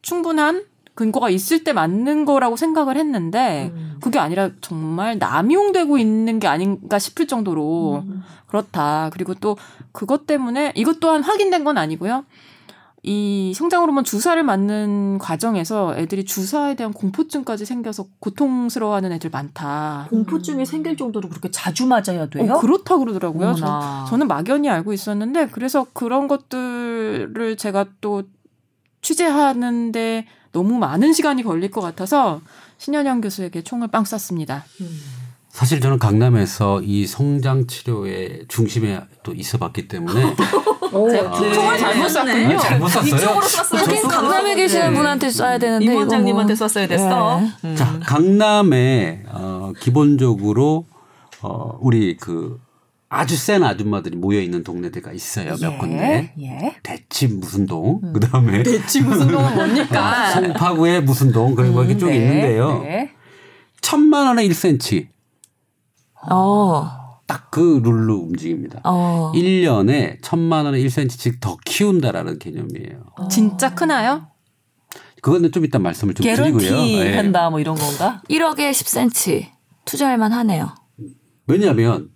[0.03, 3.99] 충분한 근거가 있을 때 맞는 거라고 생각을 했는데 음.
[4.01, 8.23] 그게 아니라 정말 남용되고 있는 게 아닌가 싶을 정도로 음.
[8.47, 9.11] 그렇다.
[9.13, 9.57] 그리고 또
[9.91, 12.25] 그것 때문에 이것 또한 확인된 건 아니고요.
[13.07, 20.07] 이 성장 호르몬 주사를 맞는 과정에서 애들이 주사에 대한 공포증까지 생겨서 고통스러워하는 애들 많다.
[20.09, 22.55] 공포증이 생길 정도로 그렇게 자주 맞아야 돼요?
[22.55, 23.55] 어, 그렇다 그러더라고요.
[23.57, 24.07] 저.
[24.09, 28.23] 저는 막연히 알고 있었는데 그래서 그런 것들을 제가 또
[29.03, 32.41] 취재하는데 너무 많은 시간이 걸릴 것 같아서
[32.79, 34.65] 신현영 교수에게 총을 빵 쐈습니다.
[35.55, 42.09] 사실 저는 강남에서 이 성장 치료의 중심에 또 있어 봤기 때문에 제가 아, 총을 잘못
[42.09, 42.57] 쐈군요.
[42.57, 43.07] 아, 잘못 쐈어요.
[43.07, 43.81] 이쪽으로 쐈어요.
[43.83, 44.09] 여긴 저쪽으로.
[44.09, 44.97] 강남에 계시는 네.
[44.97, 46.57] 분한테 쏴야 되는데 임 원장님한테 뭐.
[46.57, 47.41] 썼어야 됐어.
[47.41, 47.69] 네.
[47.69, 47.77] 음.
[47.77, 50.87] 자, 강남에 어, 기본적으로
[51.41, 52.59] 어, 우리 그
[53.09, 55.55] 아주 센 아줌마들이 모여 있는 동네들가 있어요.
[55.61, 56.35] 몇 예, 군데.
[56.41, 56.75] 예.
[56.83, 60.33] 대치 무슨 동, 그다음에 대치 무슨 동은 뭡니까?
[60.33, 62.81] 송파구에 무슨 동, 그리고 뭐 이렇게 쭉 네, 있는데요.
[62.83, 63.13] 네.
[63.81, 65.14] 천만 원에 1cm
[66.31, 67.05] 어.
[67.27, 68.81] 딱 그 룰로 움직입니다.
[68.83, 69.31] 어.
[69.33, 73.05] 1년에 천만 원에 1cm씩 더 키운다라는 개념이에요.
[73.31, 74.27] 진짜 크나요?
[75.23, 76.59] 그거는 좀 이따 말씀을 좀 드리고요.
[76.59, 77.17] 개런티 예.
[77.17, 78.23] 한다 뭐 이런 건가?
[78.29, 79.47] 1억에 10cm
[79.85, 80.75] 투자할 만하네요.
[81.47, 82.09] 왜냐하면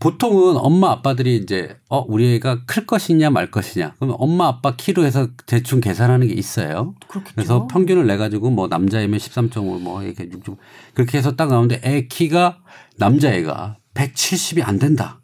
[0.00, 5.04] 보통은 엄마 아빠들이 이제 어 우리 애가 클 것이냐 말 것이냐 그러면 엄마 아빠 키로
[5.04, 6.94] 해서 대충 계산하는 게 있어요.
[7.08, 7.34] 그렇겠죠.
[7.34, 10.56] 그래서 평균을 내 가지고 뭐 남자애면 13.5 뭐 이렇게 6
[10.94, 12.60] 그렇게 해서 딱 나오는데 애 키가
[12.96, 15.20] 남자애가 170이 안 된다.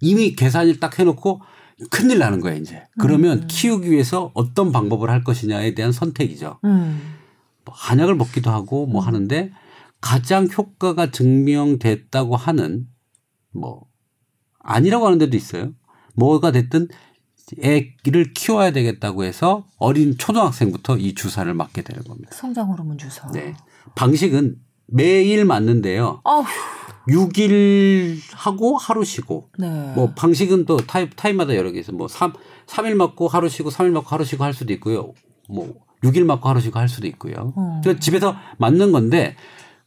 [0.00, 1.42] 이미 계산을 딱 해놓고
[1.90, 2.82] 큰일 나는 거야 이제.
[2.98, 6.60] 그러면 키우기 위해서 어떤 방법을 할 것이냐에 대한 선택이죠.
[6.64, 7.16] 음.
[7.66, 9.52] 뭐 한약을 먹기도 하고 뭐 하는데
[10.00, 12.86] 가장 효과가 증명됐다고 하는
[13.58, 13.86] 뭐
[14.60, 15.72] 아니라고 하는 데도 있어요.
[16.14, 16.88] 뭐가 됐든
[17.60, 22.30] 애를 키워야 되겠다고 해서 어린 초등학생부터 이 주사를 맞게 되는 겁니다.
[22.32, 23.30] 성장 호르몬 주사.
[23.30, 23.54] 네.
[23.94, 26.20] 방식은 매일 맞는데요.
[26.24, 26.44] 아휴.
[27.08, 29.68] 6일 하고 하루 쉬고 네.
[29.94, 31.96] 뭐 방식은 또 타입 타입마다 여러 개 있어요.
[31.96, 32.32] 뭐 3,
[32.66, 35.12] 3일 맞고 하루 쉬고 3일 맞고 하루 쉬고 할 수도 있고요.
[35.48, 37.52] 뭐 6일 맞고 하루 쉬고 할 수도 있고요.
[37.54, 37.80] 어.
[37.82, 39.36] 그러니까 집에서 맞는 건데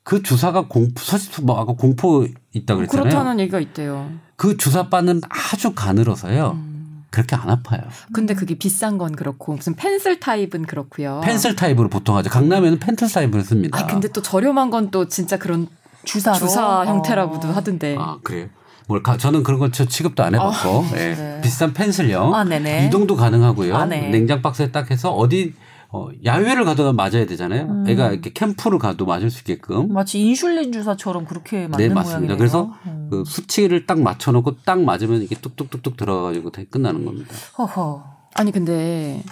[0.09, 3.03] 그 주사가 공포 사실 뭐 아까 공포 있다 그랬잖아요.
[3.09, 4.09] 그렇다는 얘기가 있대요.
[4.37, 6.53] 그 주사바는 아주 가늘어서요.
[6.55, 7.03] 음.
[7.11, 7.81] 그렇게 안 아파요.
[8.11, 11.21] 근데 그게 비싼 건 그렇고 무슨 펜슬 타입은 그렇고요.
[11.23, 12.31] 펜슬 타입으로 보통 하죠.
[12.31, 13.77] 강남에는 펜슬 타입을 씁니다.
[13.79, 15.67] 아 근데 또 저렴한 건 또 진짜 그런
[16.05, 16.85] 주사로 주사 어.
[16.87, 17.95] 형태라고도 하던데.
[17.99, 18.47] 아 그래요?
[18.87, 21.13] 뭘 가- 저는 그런 거저 취급도 안 해봤고 예.
[21.13, 21.41] 네.
[21.43, 22.87] 비싼 펜슬형 아, 네네.
[22.87, 23.75] 이동도 가능하고요.
[23.77, 24.09] 아, 네.
[24.09, 25.53] 냉장 박스에 딱 해서 어디
[25.91, 27.63] 어, 야외를 가도 맞아야 되잖아요.
[27.63, 27.87] 음.
[27.87, 29.91] 애가 이렇게 캠프를 가도 맞을 수 있게끔.
[29.91, 32.19] 마치 인슐린 주사처럼 그렇게 맞는 네 맞습니다.
[32.19, 32.37] 모양이네요.
[32.37, 33.07] 그래서 음.
[33.09, 37.33] 그 수치를 딱 맞춰놓고 딱 맞으면 이게 뚝뚝뚝뚝 들어가가지고 다 끝나는 겁니다.
[37.57, 38.03] 허허.
[38.35, 39.23] 아니 근데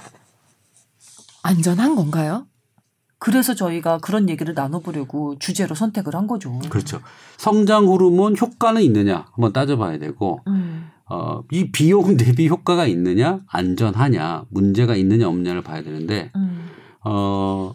[1.43, 2.47] 안전한 건가요?
[3.19, 6.57] 그래서 저희가 그런 얘기를 나눠보려고 주제로 선택을 한 거죠.
[6.69, 7.01] 그렇죠.
[7.37, 10.89] 성장 호르몬 효과는 있느냐 한번 따져봐야 되고 음.
[11.09, 16.69] 어, 이 비용 대비 효과가 있느냐 안전하냐 문제가 있느냐 없느냐를 봐야 되는데 음.
[17.03, 17.73] 어,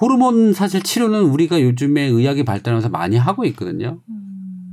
[0.00, 4.00] 호르몬 사실 치료는 우리가 요즘에 의학이 발달하면서 많이 하고 있거든요.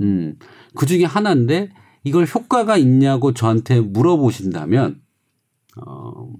[0.02, 0.38] 음,
[0.76, 1.69] 그 중에 하나인데
[2.04, 5.02] 이걸 효과가 있냐고 저한테 물어보신다면,
[5.86, 6.32] 어,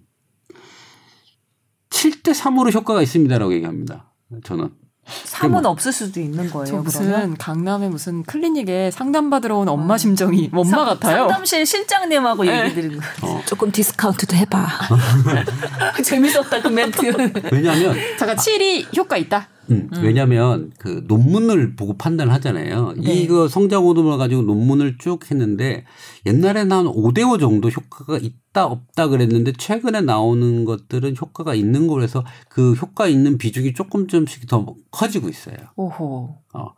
[1.90, 4.14] 7대 3으로 효과가 있습니다라고 얘기합니다.
[4.44, 4.70] 저는.
[5.08, 6.66] 삼은 없을 수도 있는 거예요.
[6.66, 7.38] 저 무슨 그러면?
[7.38, 11.18] 강남의 무슨 클리닉에 상담받으러 온 엄마 심정이 엄마 상- 같아요.
[11.30, 12.66] 상담실 실장님하고 네.
[12.66, 13.06] 얘기 드리는 거.
[13.28, 14.68] 어, 조금 디스카운트도 해봐.
[16.04, 17.32] 재밌었다 그 멘트.
[17.52, 19.48] 왜냐하면 잠깐 7이 효과 있다.
[19.70, 22.94] 음, 왜냐하면 그 논문을 보고 판단을 하잖아요.
[22.98, 23.14] 네.
[23.16, 25.84] 이거 성장 호르몬을 가지고 논문을 쭉 했는데
[26.28, 32.74] 옛날에 나온 5대5 정도 효과가 있다 없다 그랬는데 최근에 나오는 것들은 효과가 있는 거라서 그
[32.74, 35.56] 효과 있는 비중이 조금 좀씩 더 커지고 있어요.
[35.76, 36.36] 오호.
[36.54, 36.74] 어.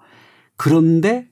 [0.56, 1.28] 그런데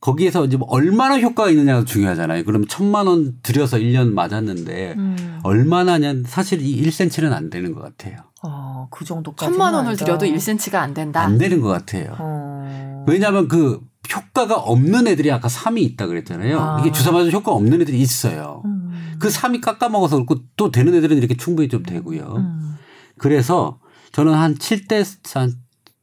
[0.00, 2.44] 거기에서 이제 뭐 얼마나 효과가 있느냐가 중요하잖아요.
[2.44, 5.40] 그럼 천만 원 들여서 1년 맞았는데 음.
[5.44, 8.16] 얼마나냐 사실 이 1cm는 안 되는 것 같아요.
[8.42, 9.50] 아, 그 정도까지.
[9.50, 11.22] 천만 원을 들여도 1cm가 안 된다.
[11.22, 12.16] 안 되는 것 같아요.
[12.18, 13.04] 어.
[13.08, 13.80] 왜냐하면 그
[14.12, 16.58] 효과가 없는 애들이 아까 3이 있다 그랬잖아요.
[16.58, 16.80] 아.
[16.80, 18.62] 이게 주사 맞은 효과 없는 애들이 있어요.
[18.64, 19.16] 음.
[19.18, 22.34] 그 3이 깎아먹어서 그렇고 또 되는 애들은 이렇게 충분히 좀 되고요.
[22.36, 22.76] 음.
[23.18, 23.78] 그래서
[24.12, 25.52] 저는 한 7대 한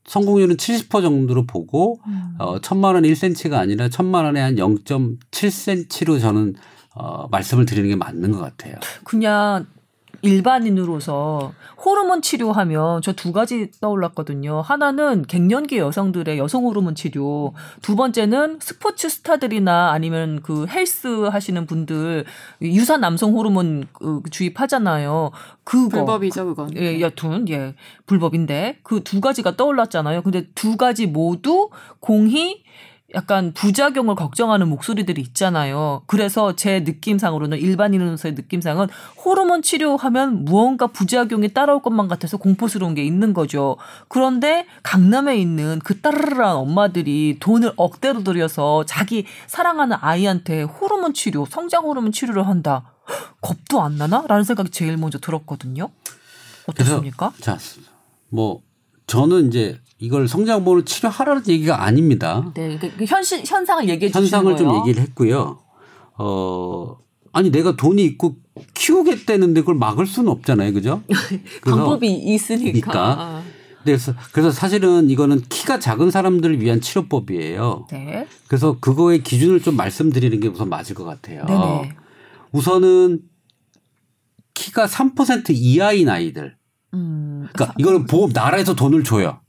[0.06, 2.36] 성공률은 70% 정도로 보고 음.
[2.40, 6.56] 어, 천만 원에 1cm가 아니라 천만 원에 한 0.7cm로 저는
[6.94, 8.76] 어, 말씀을 드리는 게 맞는 것 같아요.
[9.04, 9.68] 그냥
[10.22, 11.54] 일반인으로서
[11.84, 14.62] 호르몬 치료하면 저 두 가지 떠올랐거든요.
[14.62, 22.26] 하나는 갱년기 여성들의 여성 호르몬 치료, 두 번째는 스포츠 스타들이나 아니면 그 헬스 하시는 분들
[22.62, 25.32] 유사 남성 호르몬 그 주입하잖아요.
[25.64, 26.76] 그거 불법이죠 그건.
[26.78, 30.22] 예, 여튼 예 불법인데 그 두 가지가 떠올랐잖아요.
[30.22, 32.64] 근데 두 가지 모두 공히
[33.16, 36.04] 약간 부작용을 걱정하는 목소리들이 있잖아요.
[36.08, 38.88] 그래서 제 느낌상으로는 일반인으로서의 느낌상은
[39.24, 43.78] 호르몬 치료하면 무언가 부작용이 따라올 것만 같아서 공포스러운 게 있는 거죠.
[44.08, 51.86] 그런데 강남에 있는 그 따르르한 엄마들이 돈을 억대로 들여서 자기 사랑하는 아이한테 호르몬 치료, 성장
[51.86, 52.94] 호르몬 치료를 한다.
[53.42, 54.24] 겁도 안 나나?
[54.28, 55.90] 라는 생각이 제일 먼저 들었거든요.
[56.68, 57.34] 어떻습니까?
[57.42, 57.58] 자,
[58.30, 58.62] 뭐
[59.08, 62.52] 저는 이제 이걸 성장본을 치료하라는 얘기가 아닙니다.
[62.56, 64.58] 네, 그, 그 현실 현상을 얘기해 주시는 현상을 거예요.
[64.58, 65.60] 좀 얘기를 했고요.
[66.18, 66.98] 어
[67.32, 68.36] 아니 내가 돈이 있고
[68.74, 71.04] 키우겠다는데 그걸 막을 수는 없잖아요, 그죠?
[71.64, 72.70] 방법이 있으니까.
[72.70, 73.44] 있으니까.
[73.84, 77.88] 그래서 그래서 사실은 이거는 키가 작은 사람들을 위한 치료법이에요.
[77.92, 78.28] 네.
[78.48, 81.46] 그래서 그거의 기준을 좀 말씀드리는 게 우선 맞을 것 같아요.
[81.46, 81.94] 네네.
[82.52, 83.22] 우선은
[84.56, 86.56] 키가 3% 이하인 아이들.
[86.96, 87.48] 음.
[87.54, 89.40] 그러니까 이거는 보험 나라에서 돈을 줘요.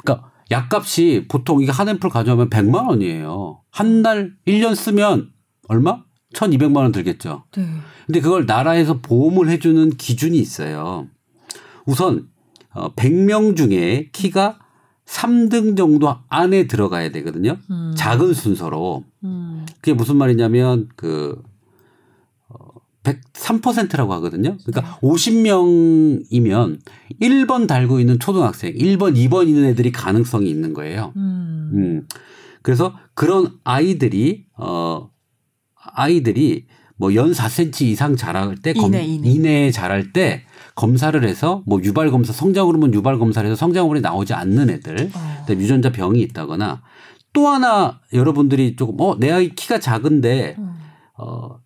[0.00, 0.04] 음.
[0.04, 3.60] 그러니까 약값이 보통 이게 한 앰플 가져오면 100만 원이에요.
[3.70, 5.30] 한 달 1년 쓰면
[5.68, 6.02] 얼마?
[6.34, 7.44] 1,200만 원 들겠죠.
[7.56, 7.66] 네.
[8.06, 11.06] 근데 그걸 나라에서 보험을 해주는 기준이 있어요.
[11.86, 12.28] 우선
[12.72, 14.58] 어, 100명 중에 키가
[15.06, 17.56] 3등 정도 안에 들어가야 되거든요.
[17.70, 17.92] 음.
[17.96, 19.04] 작은 순서로.
[19.24, 19.66] 음.
[19.76, 21.49] 그게 무슨 말이냐면 그 어,
[23.02, 24.56] 103%라고 하거든요.
[24.64, 26.78] 그러니까 50명이면
[27.20, 31.12] 1번 달고 있는 초등학생, 1번, 2번 있는 애들이 가능성이 있는 거예요.
[31.16, 31.70] 음.
[31.74, 32.06] 음.
[32.62, 35.08] 그래서 그런 아이들이 어
[35.74, 39.28] 아이들이 뭐 연 4cm 이상 자랄 때 검, 이내, 이내.
[39.30, 40.42] 이내에 자랄 때
[40.74, 45.10] 검사를 해서 뭐 유발 검사 성장 호르몬 유발 검사를 해서 성장 호르몬이 나오지 않는 애들
[45.14, 45.46] 어.
[45.52, 46.82] 유전자 병이 있다거나
[47.32, 50.74] 또 하나 여러분들이 조금 어 내 아이 키가 작은데 음.
[51.16, 51.58] 어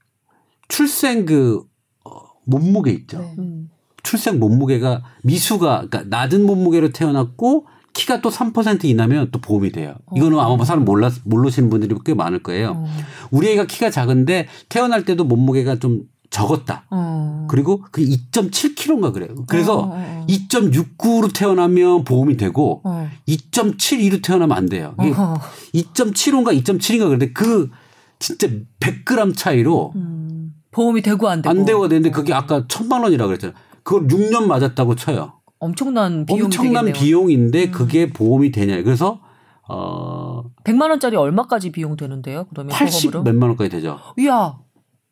[0.68, 1.62] 출생 그
[2.04, 2.10] 어,
[2.44, 3.18] 몸무게 있죠.
[3.18, 3.34] 네.
[3.38, 3.70] 음.
[4.02, 9.94] 출생 몸무게가 미수가 그러니까 낮은 몸무게로 태어났고 키가 또 3% 이나면 또 보험이 돼요.
[10.14, 12.72] 이거는 아마 사람 몰라 모르시는 분들이 꽤 많을 거예요.
[12.76, 12.86] 어.
[13.30, 16.84] 우리 애가 키가 작은데 태어날 때도 몸무게가 좀 적었다.
[16.90, 17.46] 어.
[17.48, 19.28] 그리고 그 2.7kg인가 그래요.
[19.46, 20.26] 그래서 어, 어, 어.
[20.28, 23.08] 2.69로 태어나면 보험이 되고 어.
[23.28, 24.96] 2.72로 태어나면 안 돼요.
[25.00, 25.40] 이게 어허.
[25.74, 27.70] 2.75인가 2.7인가 그런데 그
[28.18, 28.48] 진짜
[28.80, 30.33] 100g 차이로 음.
[30.74, 31.50] 보험이 되고 안 되고.
[31.50, 33.56] 안 되고 되는데 그게 아까 천만 원이라고 그랬잖아요.
[33.82, 35.34] 그걸 6년 맞았다고 쳐요.
[35.58, 36.92] 엄청난 비용이 엄청난 되겠네요.
[36.92, 37.00] 음.
[37.00, 38.82] 비용인데 그게 보험이 되냐.
[38.82, 39.20] 그래서
[39.68, 42.46] 어 100만 원짜리 얼마까지 비용 되는데요?
[42.50, 43.32] 그러면 80 보험으로?
[43.32, 43.98] 몇만 원까지 되죠.
[44.18, 44.58] 이야.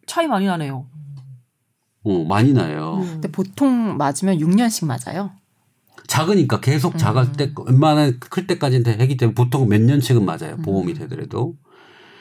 [0.06, 0.86] 차이 많이 나네요.
[2.04, 2.98] 어, 많이 나요.
[3.00, 3.06] 음.
[3.12, 5.30] 근데 보통 맞으면 6년씩 맞아요.
[6.08, 7.32] 작으니까 계속 작을 음.
[7.32, 10.56] 때 웬만한 클 때까지는 하기 때문에 보통 몇 년씩은 맞아요.
[10.58, 10.62] 음.
[10.62, 11.54] 보험이 되더라도.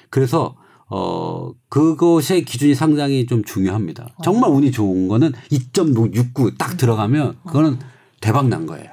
[0.09, 0.55] 그래서
[0.91, 4.03] 어 그것의 기준이 상당히 좀 중요합니다.
[4.03, 4.21] 어.
[4.23, 7.79] 정말 운이 좋은 거는 2.69 딱 들어가면 그거는
[8.19, 8.89] 대박 난 거예요.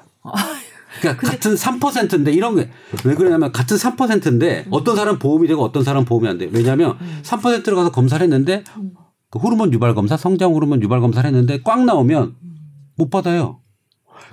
[1.01, 2.71] 그러니까 같은 3%인데 이런 게
[3.05, 4.71] 왜 그러냐면 같은 3%인데 음.
[4.71, 6.51] 어떤 사람 보험이 되고 어떤 사람 보험이 안 돼요.
[6.53, 8.93] 왜냐하면 3% 들어가서 검사를 했는데 음.
[9.31, 12.57] 그 호르몬 유발 검사, 성장 호르몬 유발 검사를 했는데 꽉 나오면 음.
[12.97, 13.61] 못 받아요.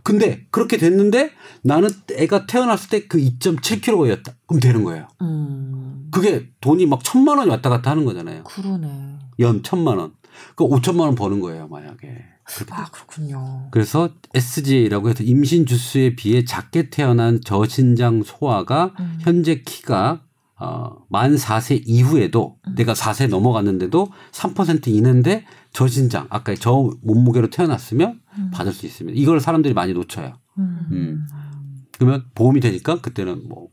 [0.04, 1.32] 근데 그렇게 됐는데
[1.64, 4.34] 나는 애가 태어났을 때 그 2.7kg였다.
[4.48, 5.08] 그럼 되는 거예요.
[5.22, 6.08] 음.
[6.12, 8.44] 그게 돈이 막 천만 원이 왔다 갔다 하는 거잖아요.
[8.44, 8.88] 그러네.
[9.40, 10.14] 연 천만 원.
[10.56, 12.08] 그 5천만 원 버는 거예요, 만약에.
[12.70, 13.70] 아, 그렇군요.
[13.72, 19.18] 그래서 SGA라고 해서 임신 주수에 비해 작게 태어난 저신장 소아가 음.
[19.22, 20.22] 현재 키가
[20.58, 22.76] 어, 만 4세 이후에도 음.
[22.76, 25.46] 내가 4세 넘어갔는데도 3% 이는데
[25.76, 28.52] 저신장 아까 저 몸무게로 태어났으면 음.
[28.54, 29.20] 받을 수 있습니다.
[29.20, 30.34] 이걸 사람들이 많이 놓쳐요.
[30.58, 30.80] 음.
[30.92, 31.28] 음.
[31.98, 33.68] 그러면 보험이 되니까 그때는 뭐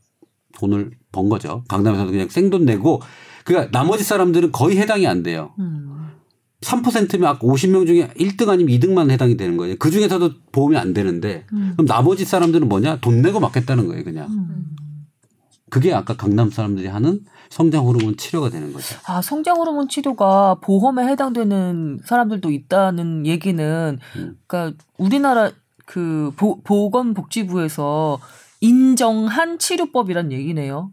[0.57, 1.63] 돈을 번 거죠.
[1.69, 3.01] 강남에서도 그냥 생돈 내고
[3.45, 5.53] 그러니까 나머지 사람들은 거의 해당이 안 돼요.
[5.59, 6.09] 음.
[6.59, 9.75] 3%면 아까 50명 중에 1등 아니면 2등만 해당이 되는 거예요.
[9.79, 11.71] 그 중에서도 보험이 안 되는데 음.
[11.75, 12.99] 그럼 나머지 사람들은 뭐냐?
[12.99, 14.29] 돈 내고 맞겠다는 거예요, 그냥.
[14.29, 14.75] 음.
[15.69, 17.21] 그게 아까 강남 사람들이 하는
[17.53, 18.95] 성장 호르몬 치료가 되는 거죠.
[19.05, 24.37] 아, 성장 호르몬 치료가 보험에 해당되는 사람들도 있다는 얘기는 음.
[24.47, 25.51] 그러니까 우리나라
[25.85, 28.19] 그 보, 보건복지부에서
[28.61, 30.91] 인정한 치료법이란 얘기네요.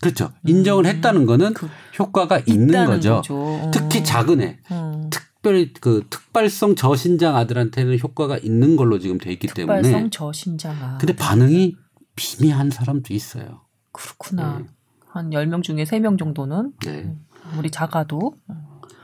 [0.00, 0.30] 그렇죠.
[0.46, 3.16] 인정을 했다는 거는 그- 효과가 있는 거죠.
[3.16, 3.70] 거죠.
[3.72, 4.02] 특히 어.
[4.04, 5.10] 작은 애, 음.
[5.10, 9.82] 특별히 그 특발성 저신장 아들한테는 효과가 있는 걸로 지금 돼 있기 때문에.
[9.82, 10.98] 특발성 저신장 아.
[10.98, 11.74] 근데 반응이
[12.14, 13.62] 비미한 사람도 있어요.
[13.90, 14.58] 그렇구나.
[14.60, 14.66] 네.
[15.16, 17.14] 한 10명 중에 3명 정도는 네.
[17.58, 18.34] 우리 작아도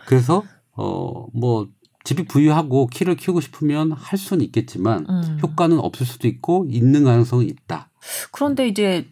[0.07, 1.68] 그래서 어 뭐
[2.05, 5.38] 집이 부유하고 키를 키우고 싶으면 할 수는 있겠지만 음.
[5.40, 7.90] 효과는 없을 수도 있고 있는 가능성은 있다.
[8.33, 9.09] 그런데 이제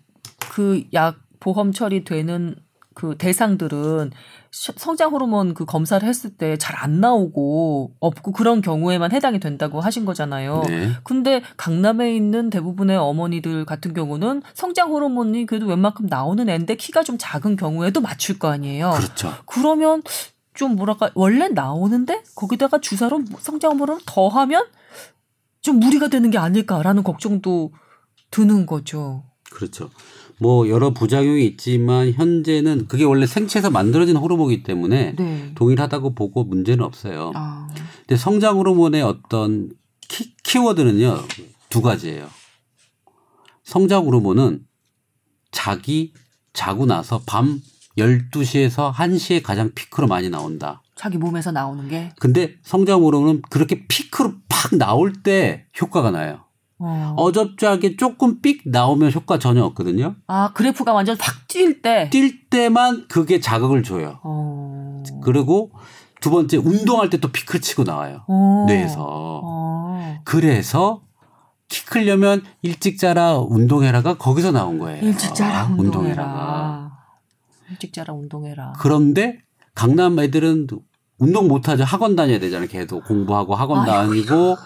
[0.52, 2.56] 그 약 보험 처리되는
[3.00, 4.10] 그 대상들은
[4.50, 9.80] 시- 성장 호르몬 그 검사를 했을 때 잘 안 나오고 없고 그런 경우에만 해당이 된다고
[9.80, 10.62] 하신 거잖아요.
[10.66, 10.90] 네.
[11.02, 17.16] 근데 강남에 있는 대부분의 어머니들 같은 경우는 성장 호르몬이 그래도 웬만큼 나오는 애인데 키가 좀
[17.18, 18.90] 작은 경우에도 맞출 거 아니에요.
[18.98, 19.32] 그렇죠.
[19.46, 20.02] 그러면
[20.52, 24.66] 좀 뭐랄까 원래 나오는데 거기다가 주사로 성장 호르몬을 더하면
[25.62, 27.72] 좀 무리가 되는 게 아닐까라는 걱정도
[28.30, 29.24] 드는 거죠.
[29.50, 29.88] 그렇죠.
[30.40, 35.52] 뭐 여러 부작용이 있지만 현재는 그게 원래 생체에서 만들어진 호르몬이기 때문에 네.
[35.54, 37.32] 동일하다고 보고 문제는 없어요.
[37.34, 37.68] 아.
[38.06, 39.70] 근데 성장 호르몬의 어떤
[40.08, 41.18] 키, 키워드는요
[41.68, 42.26] 두 가지예요.
[43.64, 44.64] 성장 호르몬은
[45.52, 46.14] 자기
[46.54, 47.60] 자고 나서 밤
[47.98, 50.82] 12시에서 1시에 가장 피크로 많이 나온다.
[50.94, 56.44] 자기 몸에서 나오는 게 근데 성장 호르몬은 그렇게 피크로 팍 나올 때 효과가 나요.
[56.80, 57.14] 어.
[57.16, 60.16] 어접지하게 조금 삑 나오면 효과 전혀 없거든요.
[60.26, 62.08] 아 그래프가 완전 확 뛸 때.
[62.10, 64.18] 뛸 때만 그게 자극을 줘요.
[64.24, 65.02] 어.
[65.22, 65.70] 그리고
[66.20, 68.24] 두 번째 운동할 때 또 피크를 치고 나와요.
[68.28, 68.64] 어.
[68.66, 68.96] 뇌에서.
[69.44, 70.18] 어.
[70.24, 71.02] 그래서
[71.68, 75.02] 키 크려면 일찍 자라 운동해라가 거기서 나온 거예요.
[75.04, 76.90] 일찍 자라 아, 운동해라.
[77.70, 78.72] 일찍 자라 운동해라.
[78.80, 79.38] 그런데
[79.74, 80.66] 강남 애들은
[81.18, 81.84] 운동 못 하죠.
[81.84, 82.68] 학원 다녀야 되잖아요.
[82.68, 84.56] 걔도 공부하고 학원 다니고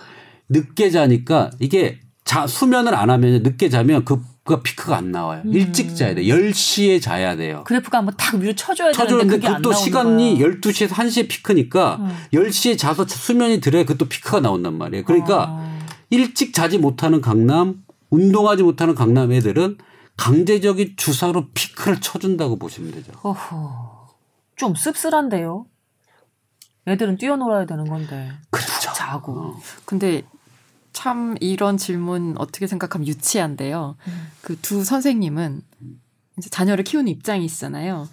[0.48, 5.42] 늦게 자니까 이게 자 수면을 안 하면 늦게 자면 그 그가 피크가 안 나와요.
[5.46, 5.54] 음.
[5.54, 6.22] 일찍 자야 돼.
[6.24, 7.64] 10시에 자야 돼요.
[7.66, 10.50] 그래프가 한번 탁 위로 쳐줘야 되는데 그게 안 그것도 나오는 시간이 거야.
[10.50, 12.16] 12시에서 1시에 피크니까 음.
[12.32, 15.04] 10시에 자서 수면이 들어야 그것도 피크가 나온단 말이에요.
[15.04, 15.78] 그러니까 아.
[16.10, 19.78] 일찍 자지 못하는 강남, 운동하지 못하는 강남 애들은
[20.18, 23.12] 강제적인 주사로 피크를 쳐준다고 보시면 되죠.
[23.22, 24.08] 어허.
[24.56, 25.66] 좀 씁쓸한데요.
[26.86, 28.30] 애들은 뛰어놀아야 되는 건데.
[28.50, 28.92] 그렇죠.
[28.92, 29.56] 자고.
[29.86, 30.22] 근데
[30.94, 33.96] 참 이런 질문 어떻게 생각하면 유치한데요.
[34.06, 34.28] 음.
[34.40, 35.60] 그두 선생님은
[36.38, 38.08] 이제 자녀를 키우는 입장이시잖아요.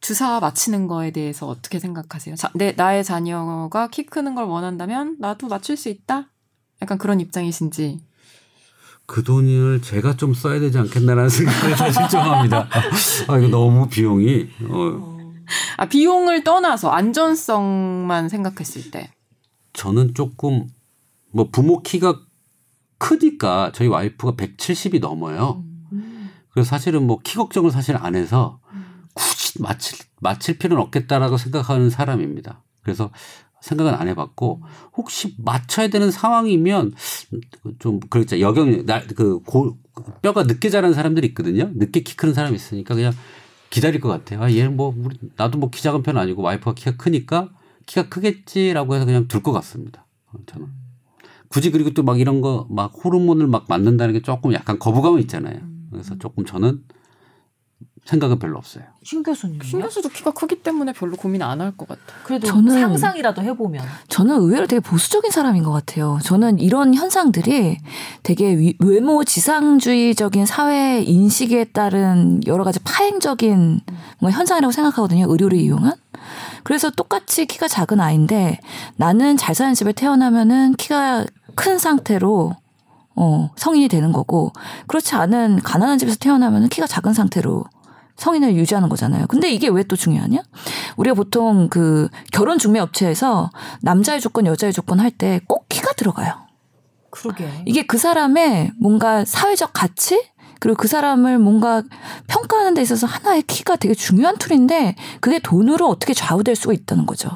[0.00, 2.34] 주사 맞히는 거에 대해서 어떻게 생각하세요?
[2.36, 6.30] 자, 내 나의 자녀가 키 크는 걸 원한다면 나도 맞출 수 있다.
[6.80, 8.00] 약간 그런 입장이신지.
[9.06, 12.68] 그 돈을 제가 좀 써야 되지 않겠나라는 생각을 사실 좀 합니다.
[13.28, 15.18] 아, 이거 너무 비용이, 어,
[15.76, 19.10] 아 비용을 떠나서 안전성만 생각했을 때.
[19.72, 20.66] 저는 조금,
[21.32, 22.20] 뭐 부모 키가
[22.98, 25.64] 크니까 저희 와이프가 170이 넘어요.
[26.50, 28.60] 그래서 사실은 뭐 키 걱정을 사실 안 해서
[29.14, 32.62] 굳이 맞힐, 맞힐 필요는 없겠다라고 생각하는 사람입니다.
[32.82, 33.10] 그래서
[33.60, 34.62] 생각은 안 해봤고
[34.96, 36.94] 혹시 맞춰야 되는 상황이면
[37.78, 39.40] 좀 그렇죠 여경 나그
[40.20, 41.70] 뼈가 늦게 자라는 사람들이 있거든요.
[41.74, 43.12] 늦게 키 크는 사람이 있으니까 그냥
[43.70, 44.42] 기다릴 것 같아요.
[44.42, 47.50] 아, 얘는 뭐 우리 나도 뭐 키 작은 편 아니고 와이프가 키가 크니까
[47.86, 50.06] 키가 크겠지라고 해서 그냥 둘 것 같습니다.
[50.32, 50.68] 어, 저는
[51.52, 55.56] 굳이 그리고 또 막 이런 거 막 호르몬을 막 맞는다는 게 조금 약간 거부감은 있잖아요.
[55.90, 56.82] 그래서 조금 저는
[58.04, 58.82] 생각은 별로 없어요.
[59.04, 59.62] 신 교수님요?
[59.62, 62.00] 신교수도 키가 크기 때문에 별로 고민 안 할 것 같아.
[62.24, 63.84] 그래도 저는- 상상이라도 해보면.
[64.08, 66.18] 저는 의외로 되게 보수적인 사람인 것 같아요.
[66.24, 67.78] 저는 이런 현상들이
[68.24, 73.80] 되게 위- 외모 지상주의적인 사회 인식에 따른 여러 가지 파행적인
[74.20, 75.26] 뭔가 현상이라고 생각하거든요.
[75.30, 75.92] 의료를 이용한.
[76.64, 78.58] 그래서 똑같이 키가 작은 아이인데
[78.96, 82.54] 나는 잘 사는 집에 태어나면은 키가 큰 상태로
[83.14, 84.52] 어, 성인이 되는 거고
[84.86, 87.64] 그렇지 않은 가난한 집에서 태어나면은 키가 작은 상태로
[88.16, 89.26] 성인을 유지하는 거잖아요.
[89.26, 90.42] 근데 이게 왜 또 중요하냐?
[90.96, 93.50] 우리가 보통 그 결혼 중매 업체에서
[93.82, 96.34] 남자의 조건, 여자의 조건 할 때 꼭 키가 들어가요.
[97.10, 97.48] 그러게.
[97.66, 100.22] 이게 그 사람의 뭔가 사회적 가치
[100.62, 101.82] 그리고 그 사람을 뭔가
[102.28, 107.30] 평가하는 데 있어서 하나의 키가 되게 중요한 툴인데 그게 돈으로 어떻게 좌우될 수가 있다는 거죠.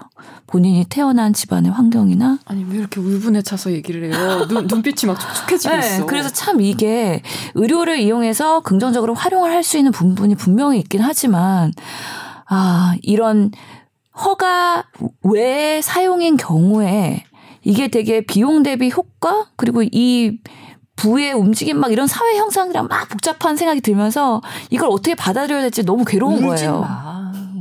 [0.46, 4.46] 본인이 태어난 집안의 환경이나 아니 왜 이렇게 울분에 차서 얘기를 해요?
[4.46, 5.98] 눈 눈빛이 막 촉촉해지고 있어.
[5.98, 7.20] 네, 그래서 참 이게
[7.56, 11.72] 의료를 이용해서 긍정적으로 활용을 할 수 있는 부분이 분명히 있긴 하지만
[12.48, 13.50] 아 이런
[14.24, 14.84] 허가
[15.24, 17.24] 외 사용인 경우에
[17.64, 20.38] 이게 되게 비용 대비 효과 그리고 이
[20.96, 26.04] 부의 움직임 막 이런 사회 형상이랑 막 복잡한 생각이 들면서 이걸 어떻게 받아들여야 될지 너무
[26.04, 26.80] 괴로운 울진 거예요.
[26.80, 27.16] 마.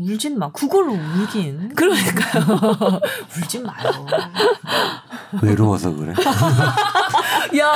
[0.07, 0.51] 울진 마.
[0.51, 1.73] 그걸로 울긴.
[1.75, 2.99] 그러니까요.
[3.37, 4.05] 울진 마요.
[5.41, 6.13] 외로워서 그래.
[7.59, 7.71] 야,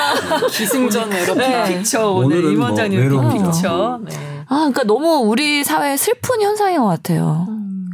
[0.50, 1.34] 기승전 외롭다.
[1.36, 1.78] 네.
[1.78, 4.00] 픽처 오늘 오늘은 임뭐 원장님 외로운 픽처.
[4.04, 4.43] 네.
[4.48, 7.48] 아, 그러니까 너무 우리 사회의 슬픈 현상인 것 같아요.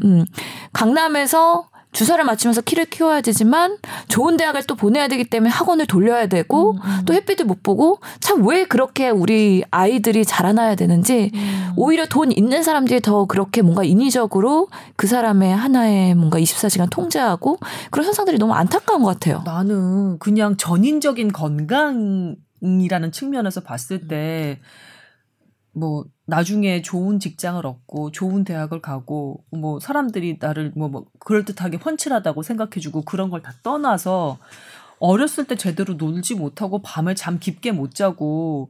[0.04, 0.26] 음,
[0.74, 3.78] 강남에서 주사를 맞추면서 키를 키워야 되지만
[4.10, 8.66] 좋은 대학을 또 보내야 되기 때문에 학원을 돌려야 되고 또 햇빛을 못 보고 참 왜
[8.66, 11.32] 그렇게 우리 아이들이 자라나야 되는지
[11.78, 14.68] 오히려 돈 있는 사람들이 더 그렇게 뭔가 인위적으로
[14.98, 17.58] 그 사람의 하나의 뭔가 24시간 통제하고
[17.92, 19.42] 그런 현상들이 너무 안타까운 것 같아요.
[19.46, 24.60] 나는 그냥 전인적인 건강이라는 측면에서 봤을 때
[25.76, 32.44] 뭐 나중에 좋은 직장을 얻고 좋은 대학을 가고 뭐 사람들이 나를 뭐, 뭐 그럴듯하게 훤칠하다고
[32.44, 34.40] 생각해주고 그런 걸 다 떠나서
[35.00, 38.70] 어렸을 때 제대로 놀지 못하고 밤에 잠 깊게 못 자고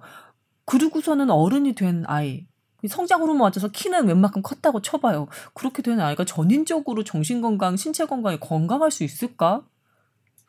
[0.65, 2.45] 그러고서는 어른이 된 아이
[2.87, 5.27] 성장 호르몬 맞아서 키는 웬만큼 컸다고 쳐봐요.
[5.53, 9.63] 그렇게 된 아이가 전인적으로 정신 건강, 신체 건강에 건강할 수 있을까?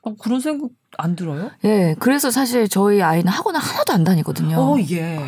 [0.07, 1.51] 어, 그런 생각 안 들어요?
[1.65, 4.57] 예, 그래서 사실 저희 아이는 학원을 하나도 안 다니거든요.
[4.57, 5.19] 어, 예.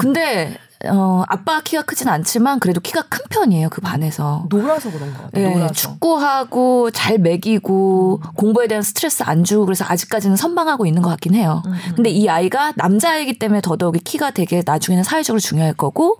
[0.00, 0.56] 근데
[0.88, 3.68] 어, 아빠 키가 크진 않지만 그래도 키가 큰 편이에요.
[3.68, 4.46] 그 반에서.
[4.48, 5.44] 놀아서 그런 거 같아요.
[5.44, 5.74] 예, 놀아서.
[5.74, 11.62] 축구하고 잘 먹이고 공부에 대한 스트레스 안 주고 그래서 아직까지는 선방하고 있는 것 같긴 해요.
[11.66, 16.16] 음, 근데 이 아이가 남자이기 때문에 더더욱이 키가 되게 나중에는 사회적으로 중요할 거고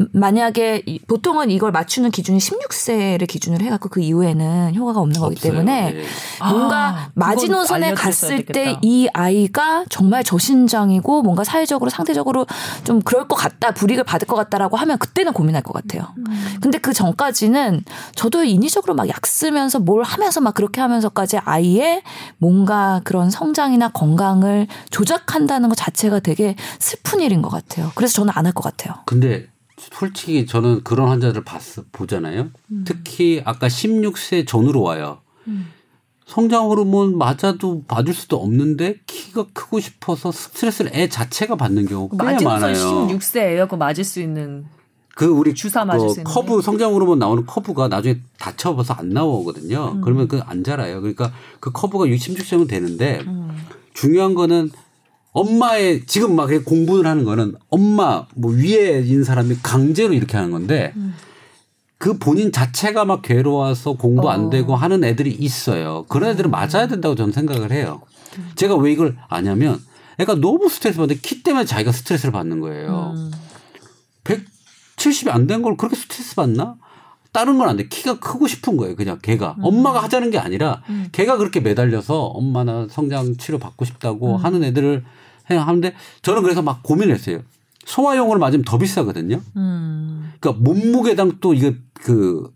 [0.00, 5.40] 음, 만약에 이- 보통은 이걸 맞추는 기준이 16세를 기준으로 해갖고 그 이후에는 효과가 없는 거기.
[5.40, 6.48] 때문에 예.
[6.48, 8.76] 뭔가 아, 마지노선에 갔을 때.
[8.82, 12.44] 이 아이가 정말 저신장이고 뭔가 사회적으로 상대적으로
[12.84, 16.14] 좀 그럴 것 같다 불이익을 받을 것 같다라고 하면 그때는 고민할 것 같아요.
[16.18, 16.24] 음.
[16.60, 22.02] 근데 그 전까지는 저도 인위적으로 막 약 쓰면서 뭘 하면서 막 그렇게 하면서까지 아이의
[22.38, 27.90] 뭔가 그런 성장이나 건강을 조작한다는 것 자체가 되게 슬픈 일인 것 같아요.
[27.94, 28.94] 그래서 저는 안 할 것 같아요.
[29.06, 29.46] 근데
[29.78, 31.60] 솔직히 저는 그런 환자들 봤
[31.92, 32.48] 보잖아요.
[32.72, 32.84] 음.
[32.86, 35.20] 특히 아까 16세 전후로 와요.
[36.28, 42.44] 성장 호르몬 맞아도 맞을 수도 없는데 키가 크고 싶어서 스트레스를 애 자체가 받는 경우가 꽤
[42.44, 42.74] 많아요.
[42.74, 44.66] 16세 애하고 맞을 수 있는
[45.14, 46.62] 그 우리 주사 맞을 그 수 있는 커브 게?
[46.62, 49.92] 성장 호르몬 나오는 커브가 나중에 다쳐봐서 안 나오거든요.
[49.96, 50.00] 음.
[50.02, 51.00] 그러면 그 안 자라요.
[51.00, 53.48] 그러니까 그 커브가 66세면 되는데 음.
[53.94, 54.70] 중요한 거는
[55.32, 60.92] 엄마의 지금 막 공부를 하는 거는 엄마 뭐 위에 있는 사람이 강제로 이렇게 하는 건데
[60.96, 61.14] 음.
[61.98, 64.30] 그 본인 자체가 막 괴로워서 공부 어.
[64.30, 66.04] 안 되고 하는 애들이 있어요.
[66.08, 68.00] 그런 애들은 맞아야 된다고 저는 생각을 해요.
[68.54, 69.80] 제가 왜 이걸 아냐면
[70.18, 73.14] 애가 너무 스트레스 받는데 키 때문에 자기가 스트레스를 받는 거예요.
[73.16, 73.32] 음.
[74.24, 76.76] 170이 안 된 걸 그렇게 스트레스 받나?
[77.32, 77.88] 다른 건 안 돼.
[77.88, 78.94] 키가 크고 싶은 거예요.
[78.96, 79.56] 그냥 걔가.
[79.60, 81.08] 엄마가 하자는 게 아니라 음.
[81.12, 84.44] 걔가 그렇게 매달려서 엄마 나 성장 치료 받고 싶다고 음.
[84.44, 85.04] 하는 애들을
[85.50, 87.40] 해야 하는데 저는 그래서 막 고민을 했어요.
[87.88, 89.40] 소아용으로 맞으면 더 비싸거든요.
[89.56, 90.30] 음.
[90.38, 92.50] 그러니까 몸무게당 또 이게 그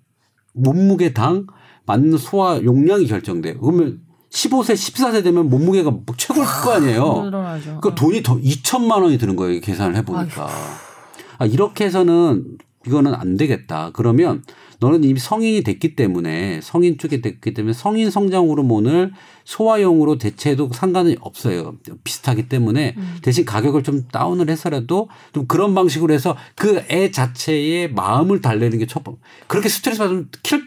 [0.52, 1.46] 몸무게당
[1.86, 3.58] 맞는 소화 용량이 결정돼요.
[3.58, 7.22] 그러면 15세, 14세 되면 몸무게가 뭐 최고일 거 아니에요.
[7.24, 7.80] 늘어나죠.
[7.80, 9.60] 그 돈이 더 2천만 원이 드는 거예요.
[9.60, 10.48] 계산을 해보니까.
[11.38, 12.44] 아, 이렇게 해서는
[12.86, 13.90] 이거는 안 되겠다.
[13.94, 14.42] 그러면
[14.82, 19.12] 너는 이미 성인이 됐기 때문에 성인 쪽에 됐기 때문에 성인 성장 호르몬을
[19.44, 21.76] 소아용으로 대체해도 상관이 없어요.
[22.02, 28.40] 비슷하기 때문에 대신 가격을 좀 다운을 해서라도 좀 그런 방식으로 해서 그 애 자체의 마음을
[28.40, 29.16] 달래는 게 첫 번.
[29.46, 30.66] 그렇게 스트레스 받으면 킬,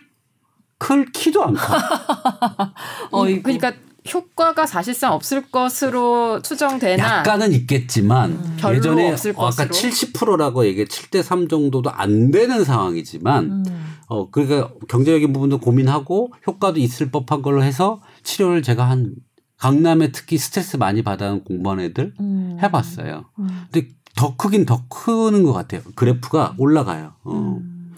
[0.77, 1.73] 클 키도 안 커.
[3.11, 3.43] 어이구.
[3.43, 3.73] 그러니까
[4.11, 9.69] 효과가 사실상 없을 것으로 추정되나 약간은 있겠지만 별로 예전에 어, 아까 것으로?
[9.69, 13.95] 70%라고 얘기해 7대 3 정도도 안 되는 상황이지만 음.
[14.07, 19.15] 어 그러니까 경제적인 부분도 고민하고 효과도 있을 법한 걸로 해서 치료를 제가 한
[19.57, 22.57] 강남에 특히 스트레스 많이 받아는 공부하는 애들 음.
[22.61, 23.25] 해봤어요.
[23.39, 23.65] 음.
[23.71, 25.81] 근데 더 크긴 더 크는 것 같아요.
[25.95, 27.13] 그래프가 올라가요.
[27.23, 27.33] 어.
[27.33, 27.95] 음.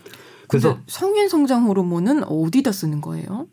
[0.47, 3.47] 그래서 성인 성장 호르몬은 어디다 쓰는 거예요?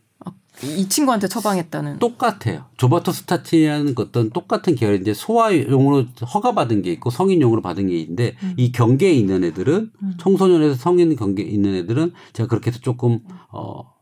[0.63, 1.99] 아, 이 친구한테 처방했다는.
[1.99, 2.65] 똑같아요.
[2.77, 8.55] 조바토스타틴이라는 어떤 똑같은 계열 이제 소아용으로 허가받은 게 있고 성인용으로 받은 게 있는데 음.
[8.57, 10.15] 이 경계에 있는 애들은 음.
[10.19, 13.93] 청소년에서 성인 경계에 있는 애들은 제가 그렇게 해서 조금 어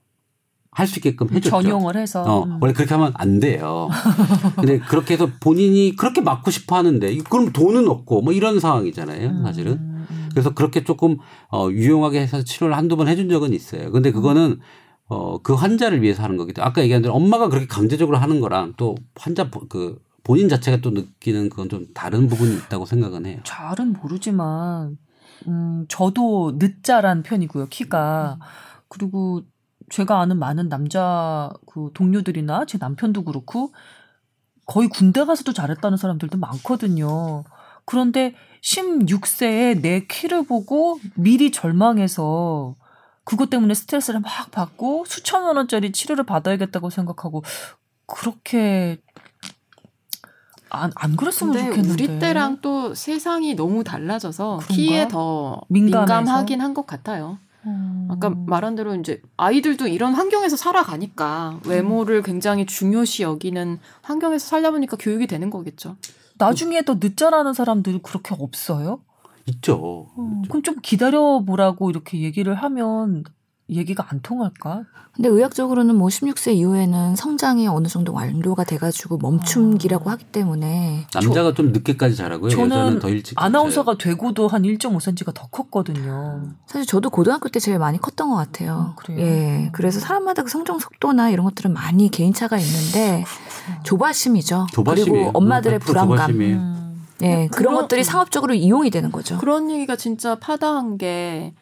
[0.70, 1.50] 할수 있게끔 해줬죠.
[1.50, 2.58] 전용을 해서 어, 음.
[2.60, 3.88] 원래 그렇게 하면 안 돼요.
[4.56, 9.42] 근데 그렇게 해서 본인이 그렇게 맞고 싶어 하는데 이- 그럼 돈은 없고 뭐 이런 상황이잖아요.
[9.42, 9.72] 사실은.
[9.72, 10.28] 음, 음.
[10.32, 11.18] 그래서 그렇게 조금
[11.50, 13.90] 어 유용하게 해서 치료를 한두 번 해준 적은 있어요.
[13.92, 14.60] 근데 그거는
[15.12, 18.74] 어 그 환자를 위해서 하는 거기 때문에 아까 얘기한 대로 엄마가 그렇게 강제적으로 하는 거랑
[18.76, 23.40] 또 환자 보- 그 본인 자체가 또 느끼는 그건 좀 다른 부분이 있다고 생각은 해요.
[23.44, 24.98] 잘은 모르지만
[25.48, 28.38] 음 저도 늦자란 편이고요 키가
[28.88, 29.42] 그리고
[29.90, 33.72] 제가 아는 많은 남자 그 동료들이나 제 남편도 그렇고
[34.66, 37.42] 거의 군대 가서도 잘했다는 사람들도 많거든요.
[37.84, 42.76] 그런데 16세에 내 키를 보고 미리 절망해서
[43.24, 47.42] 그것 때문에 스트레스를 막 받고 수천만 원짜리 치료를 받아야겠다고 생각하고
[48.06, 48.98] 그렇게
[50.70, 51.90] 안, 안 그랬으면 좋겠는데.
[51.92, 54.74] 우리 때랑 또 세상이 너무 달라져서 그런가?
[54.74, 56.20] 키에 더 민감해서?
[56.20, 57.38] 민감하긴 한 것 같아요.
[57.66, 58.08] 음.
[58.10, 64.96] 아까 말한 대로 이제 아이들도 이런 환경에서 살아가니까 외모를 굉장히 중요시 여기는 환경에서 살다 보니까
[64.98, 65.96] 교육이 되는 거겠죠.
[66.38, 69.00] 나중에 더 늦자라는 사람들 그렇게 없어요?
[69.46, 70.06] 있죠.
[70.18, 73.24] 음, 그럼 좀 기다려 보라고 이렇게 얘기를 하면
[73.68, 74.84] 얘기가 안 통할까?
[75.14, 81.72] 근데 의학적으로는 뭐 16세 이후에는 성장이 어느 정도 완료가 돼가지고 멈춤기라고 하기 때문에 남자가 좀
[81.72, 82.50] 늦게까지 자라고요.
[82.52, 86.42] 여자는 저는 더 일찍 아나운서가 되고도 한 1.5cm가 더 컸거든요.
[86.66, 88.94] 사실 저도 고등학교 때 제일 많이 컸던 것 같아요.
[88.94, 89.20] 음, 그래요?
[89.20, 93.24] 예, 그래서 사람마다 그 성장 속도나 이런 것들은 많이 개인차가 있는데
[93.84, 94.66] 조바심이죠.
[94.72, 95.24] 조바심이에요.
[95.24, 96.16] 그리고 엄마들의 100% 불안감.
[96.16, 96.81] 조바심이에요.
[97.22, 97.26] 음.
[97.26, 99.38] 예, 그런 그런- 것들이 상업적으로 이용이 되는 거죠.
[99.38, 101.54] 그런 얘기가 진짜 파다한 게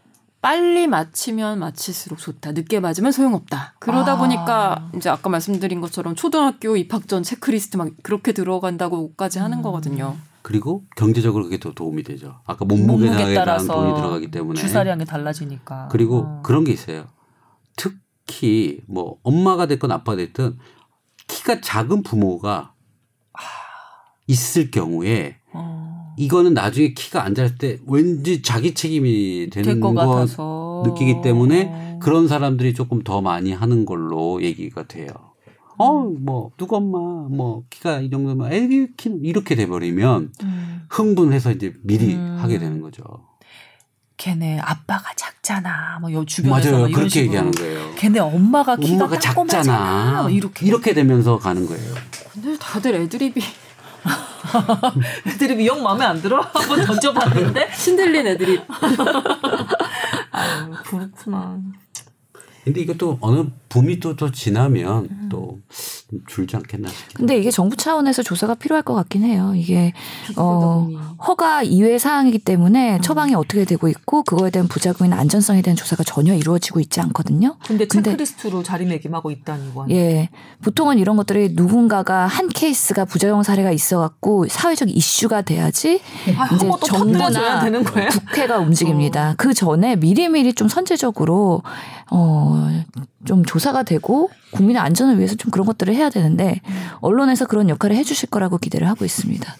[0.43, 2.53] 빨리 맞히면 맞힐수록 좋다.
[2.53, 3.75] 늦게 맞으면 소용없다.
[3.79, 4.17] 그러다 아.
[4.17, 9.63] 보니까 이제 아까 말씀드린 것처럼 초등학교 입학 전 체크리스트 막 그렇게 들어간다고까지 하는 음.
[9.63, 10.17] 거거든요.
[10.43, 12.41] 그리고 경제적으로 그게 더 도움이 되죠.
[12.47, 14.59] 아까 몸무게 따라서 돈이 들어가기 때문에.
[14.59, 15.89] 주사량이 달라지니까.
[15.91, 16.41] 그리고 어.
[16.43, 17.05] 그런 게 있어요.
[17.77, 20.59] 특히 뭐 엄마가 됐건 아빠가 됐든
[21.29, 22.73] 키가 작은 부모가
[24.27, 26.15] 있을 경우에 어.
[26.17, 32.29] 이거는 나중에 키가 안 자랄 때 왠지 자기 책임이 되는 거 같아서 느끼기 때문에 그런
[32.29, 35.09] 사람들이 조금 더 많이 하는 걸로 얘기가 돼요.
[35.79, 40.83] 어, 뭐, 누구 엄마, 뭐, 키가 이 정도면, 애기 키는 이렇게 돼버리면 음.
[40.91, 42.37] 흥분해서 이제 미리 음.
[42.39, 43.03] 하게 되는 거죠.
[44.19, 45.99] 걔네 아빠가 작잖아.
[46.03, 46.85] 뭐 요 주변에서 맞아요.
[46.93, 47.25] 그렇게 식으로.
[47.27, 47.95] 얘기하는 거예요.
[47.97, 49.47] 걔네 엄마가 키가 엄마가 작잖아.
[49.49, 50.29] 작잖아.
[50.31, 51.95] 이렇게 이렇게 되면서 가는 거예요.
[52.35, 53.41] 근데 다들 애드립이
[55.27, 56.41] 애들이 영 마음에 안 들어?
[56.41, 57.73] 한번 던져봤는데.
[57.75, 58.63] 신들린 애드립.
[60.31, 61.59] 아유, 그렇구나.
[62.65, 65.29] 근데 이것도 어느 붐이 또, 또 지나면 음.
[65.31, 65.59] 또
[66.27, 69.53] 줄지 않겠나 싶기도 근데 이게 정부 차원에서 조사가 필요할 것 같긴 해요.
[69.55, 69.93] 이게
[70.37, 70.89] 어.
[71.27, 76.35] 허가 이외의 사항이기 때문에 처방이 어떻게 되고 있고 그거에 대한 부작용이나 안전성에 대한 조사가 전혀
[76.35, 77.57] 이루어지고 있지 않거든요.
[77.67, 79.91] 근데 근데- 체크리스트로 자리매김하고 있다니 원.
[79.91, 80.29] 예.
[80.63, 86.01] 보통은 이런 것들이 누군가가 한 케이스가 부작용 사례가 있어 갖고 사회적 이슈가 돼야지
[86.37, 88.09] 아, 이제 정부나 되는 거예요?
[88.11, 89.35] 국회가 움직입니다.
[89.37, 91.63] 그 전에 미리미리 좀 선제적으로
[92.11, 92.69] 어,
[93.25, 96.61] 좀 조사가 되고 국민의 안전을 위해서 좀 그런 것들을 해야 되는데
[97.01, 99.57] 언론에서 그런 역할을 해주실 거라고 기대를 하고 있습니다.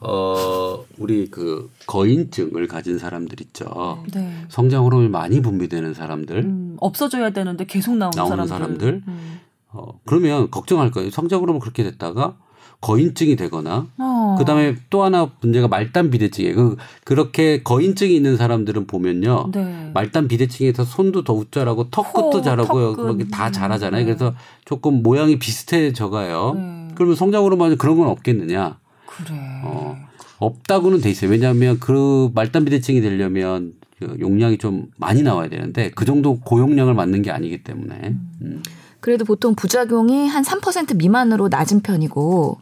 [0.00, 4.04] 어, 우리 그 거인증을 가진 사람들 있죠.
[4.12, 4.30] 네.
[4.48, 6.36] 성장 호르몬이 많이 분비되는 사람들.
[6.38, 8.78] 음, 없어져야 되는데 계속 나오는, 나오는 사람들.
[8.78, 9.02] 사람들.
[9.08, 9.40] 음.
[9.72, 11.10] 어, 그러면 걱정할 거예요.
[11.10, 12.36] 성장 호르몬 그렇게 됐다가
[12.80, 14.36] 거인증이 되거나 어.
[14.38, 16.54] 그다음에 또 하나 문제가 말단 비대증이에요.
[16.54, 19.50] 그 그렇게 거인증이 있는 사람들은 보면요.
[19.52, 19.90] 네.
[19.94, 22.94] 말단 비대증에서 손도 더 웃자라고 턱 끝도 코, 자라고요.
[22.94, 24.04] 그렇게 다 자라잖아요.
[24.04, 24.04] 네.
[24.04, 26.54] 그래서 조금 모양이 비슷해져가요.
[26.56, 26.88] 네.
[26.94, 28.78] 그러면 성장으로만 그런 건 없겠느냐?
[29.06, 29.38] 그래.
[29.64, 29.96] 어,
[30.38, 31.30] 없다고는 돼 있어요.
[31.30, 37.22] 왜냐하면 그 말단 비대증이 되려면 그 용량이 좀 많이 나와야 되는데 그 정도 고용량을 맞는
[37.22, 38.62] 게 아니기 때문에 음.
[39.06, 42.58] 그래도 보통 부작용이 한 3% 미만으로 낮은 편이고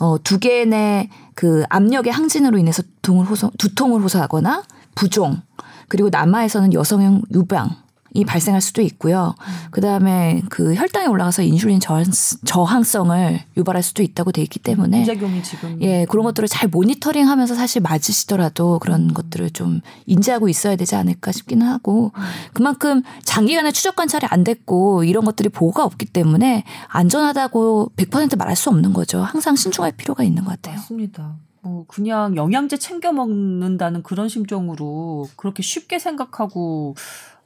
[0.00, 4.62] 어, 두 개의 그 압력의 항진으로 인해서 두통을 호소, 두통을 호소하거나
[4.94, 5.42] 부종
[5.88, 7.76] 그리고 남아에서는 여성형 유방
[8.14, 9.34] 이 발생할 수도 있고요.
[9.70, 12.04] 그 다음에 그 혈당이 올라가서 인슐린 저항,
[12.44, 17.28] 저항 성을 유발할 수도 있다고 돼 있기 때문에 부작용이 지금 예, 그런 것들을 잘 모니터링
[17.28, 22.12] 하면서 사실 맞으시더라도 그런 것들을 좀 인지하고 있어야 되지 않을까 싶기는 하고
[22.52, 28.68] 그만큼 장기간의 추적 관찰이 안 됐고 이런 것들이 보고가 없기 때문에 안전하다고 100% 말할 수
[28.70, 29.20] 없는 거죠.
[29.20, 30.76] 항상 신중할 필요가 있는 것 같아요.
[30.76, 31.36] 맞습니다.
[31.62, 36.96] 뭐 그냥 영양제 챙겨 먹는다는 그런 심정으로 그렇게 쉽게 생각하고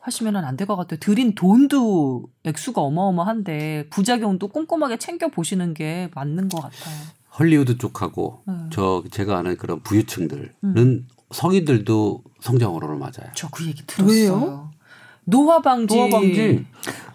[0.07, 1.00] 하시면은 안될 것 같아요.
[1.00, 6.94] 들인 돈도 액수가 어마어마한데 부작용도 꼼꼼하게 챙겨 보시는 게 맞는 것 같아요.
[7.38, 8.70] 헐리우드 쪽하고 음.
[8.72, 10.52] 저 제가 아는 그런 부유층들은
[11.32, 13.32] 성인들도 성장 호르몬을 맞아요.
[13.34, 14.14] 저 그 얘기 들었어요.
[14.14, 14.70] 왜요?
[15.27, 15.95] 노화 방지.
[15.97, 16.64] 노화 방지.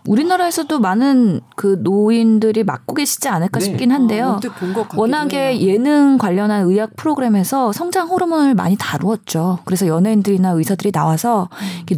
[0.07, 3.65] 우리나라에서도 많은 그 노인들이 맡고 계시지 않을까 네.
[3.65, 4.39] 싶긴 한데요.
[4.43, 5.61] 아, 워낙에 해요.
[5.61, 9.59] 예능 관련한 의학 프로그램에서 성장 호르몬을 많이 다루었죠.
[9.63, 11.49] 그래서 연예인들이나 의사들이 나와서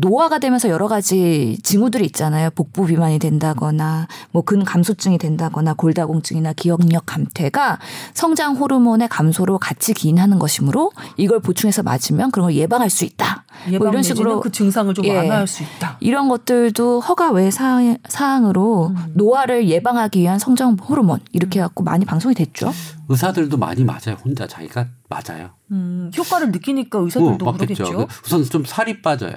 [0.01, 2.49] 노화가 되면서 여러 가지 징후들이 있잖아요.
[2.51, 7.79] 복부 비만이 된다거나 뭐 근 감소증이 된다거나 골다공증이나 기억력 감퇴가
[8.13, 13.45] 성장 호르몬의 감소로 같이 기인하는 것이므로 이걸 보충해서 맞으면 그런 걸 예방할 수 있다.
[13.69, 15.15] 예방 뭐 이런 식으로 그 증상을 좀 예.
[15.15, 15.97] 완화할 수 있다.
[16.03, 18.95] 이런 것들도 허가 외 사항, 사항으로 음.
[19.13, 22.71] 노화를 예방하기 위한 성장 호르몬 이렇게 해갖고 많이 방송이 됐죠.
[23.07, 24.17] 의사들도 많이 맞아요.
[24.23, 25.51] 혼자 자기가 맞아요.
[25.71, 27.83] 음, 효과를 느끼니까 의사들도 어, 맞겠죠.
[27.85, 28.07] 그러겠죠.
[28.07, 29.35] 그 우선 좀 살이 빠져요.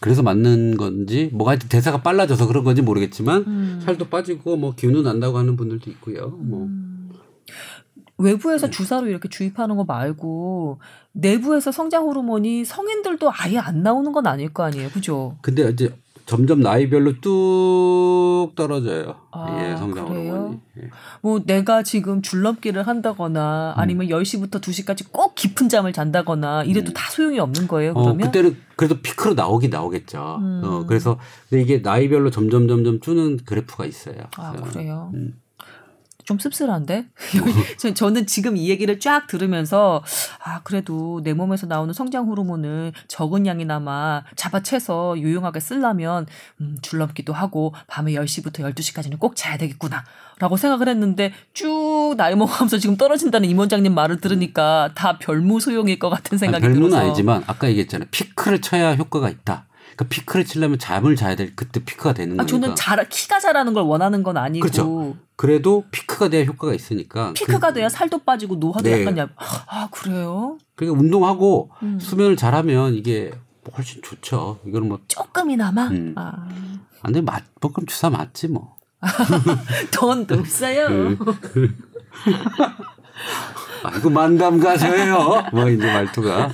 [0.00, 3.80] 그래서 맞는 건지 뭐가 하여튼 대사가 빨라져서 그런 건지 모르겠지만 음.
[3.84, 6.28] 살도 빠지고 뭐 기운도 난다고 하는 분들도 있고요.
[6.28, 6.68] 뭐
[8.18, 10.80] 외부에서 주사로 이렇게 주입하는 거 말고
[11.18, 15.36] 내부에서 성장 호르몬이 성인들도 아예 안 나오는 건 아닐 거 아니에요, 그죠?
[15.42, 15.92] 근데 이제
[16.26, 19.16] 점점 나이별로 뚝 떨어져요.
[19.32, 20.32] 아, 예, 성장 그래요?
[20.32, 20.58] 호르몬이.
[20.78, 20.90] 예.
[21.22, 27.40] 뭐 내가 지금 줄넘기를 한다거나 아니면 10시부터 2시까지 꼭 깊은 잠을 잔다거나 이래도 다 소용이
[27.40, 27.92] 없는 거예요.
[27.92, 30.18] 어, 그러면 그때는 그래도 피크로 나오긴 나오겠죠.
[30.20, 34.16] 어, 그래서 근데 이게 나이별로 점점 점점 주는 그래프가 있어요.
[34.36, 35.10] 아 어, 그래요.
[35.14, 35.34] 음.
[36.28, 37.06] 좀 씁쓸한데
[37.78, 40.04] 저- 저는 지금 이 얘기를 쫙 들으면서
[40.44, 46.26] 아 그래도 내 몸에서 나오는 성장 호르몬을 적은 양이나마 잡아채서 유용하게 쓰려면
[46.60, 50.04] 음, 줄넘기도 하고 밤에 10시부터 12시까지는 꼭 자야 되겠구나
[50.38, 55.98] 라고 생각을 했는데 쭉 나이 먹으면서 지금 떨어진다는 임 원장님 말을 들으니까 다 별무 소용일
[55.98, 58.06] 것 같은 생각이 아니, 별무는 들어서 아니지만 아까 얘기했잖아요.
[58.10, 59.64] 피크를 쳐야 효과가 있다.
[59.98, 62.46] 그러니까 피크를 치려면 잠을 자야 될 그때 피크가 되는 아, 거니까.
[62.46, 65.16] 저는 자라, 키가 자라는 걸 원하는 건 아니고 그렇죠.
[65.34, 67.32] 그래도 피크가 돼야 효과가 있으니까.
[67.32, 69.00] 피크가 그, 돼야 살도 빠지고 노화도 네.
[69.00, 69.30] 약간 얇.
[69.36, 70.56] 아 그래요?
[70.76, 71.98] 그러니까 운동하고 음.
[71.98, 73.32] 수면을 잘하면 이게
[73.76, 74.60] 훨씬 좋죠.
[74.64, 75.88] 이거는 뭐 조금이나마.
[75.88, 76.14] 음.
[76.16, 76.48] 아,
[77.02, 78.76] 안돼 맞, 뭐 그럼 주사 맞지 뭐.
[79.92, 80.88] 돈도 없어요.
[80.90, 81.16] 네.
[83.82, 85.44] 아이고 만담 가셔요.
[85.52, 86.46] 뭐 이제 말투가.
[86.46, 86.52] 어.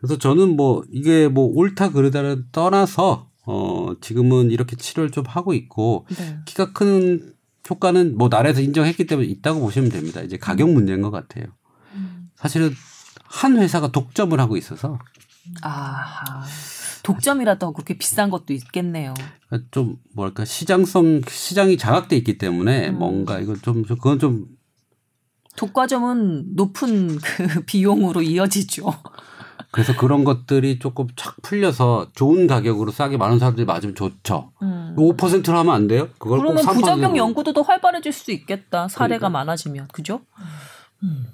[0.00, 6.06] 그래서 저는 뭐 이게 뭐 옳다 그르다를 떠나서 어 지금은 이렇게 치료를 좀 하고 있고
[6.16, 6.38] 네.
[6.46, 7.34] 키가 큰
[7.68, 10.22] 효과는 뭐 나라에서 인정했기 때문에 있다고 보시면 됩니다.
[10.22, 11.46] 이제 가격 문제인 것 같아요.
[12.34, 12.72] 사실은
[13.24, 14.98] 한 회사가 독점을 하고 있어서
[15.62, 16.44] 아하.
[17.02, 19.14] 독점이라도 그렇게 비싼 것도 있겠네요.
[19.70, 22.98] 좀 뭐랄까 시장성 시장이 장악돼 있기 때문에 음.
[22.98, 24.46] 뭔가 이거 좀좀 그건 좀
[25.56, 28.86] 독과점은 높은 그 비용으로 이어지죠.
[29.72, 34.50] 그래서 그런 것들이 조금 착 풀려서 좋은 가격으로 싸게 많은 사람들이 맞으면 좋죠.
[34.62, 34.94] 음.
[34.98, 36.08] 5%로 하면 안 돼요?
[36.18, 37.16] 그걸 꼭 그러면 3% 부작용 로.
[37.16, 38.88] 연구도 더 활발해질 수 있겠다.
[38.88, 39.30] 사례가 그러니까.
[39.30, 39.88] 많아지면.
[39.92, 40.20] 그죠?
[41.02, 41.26] 음.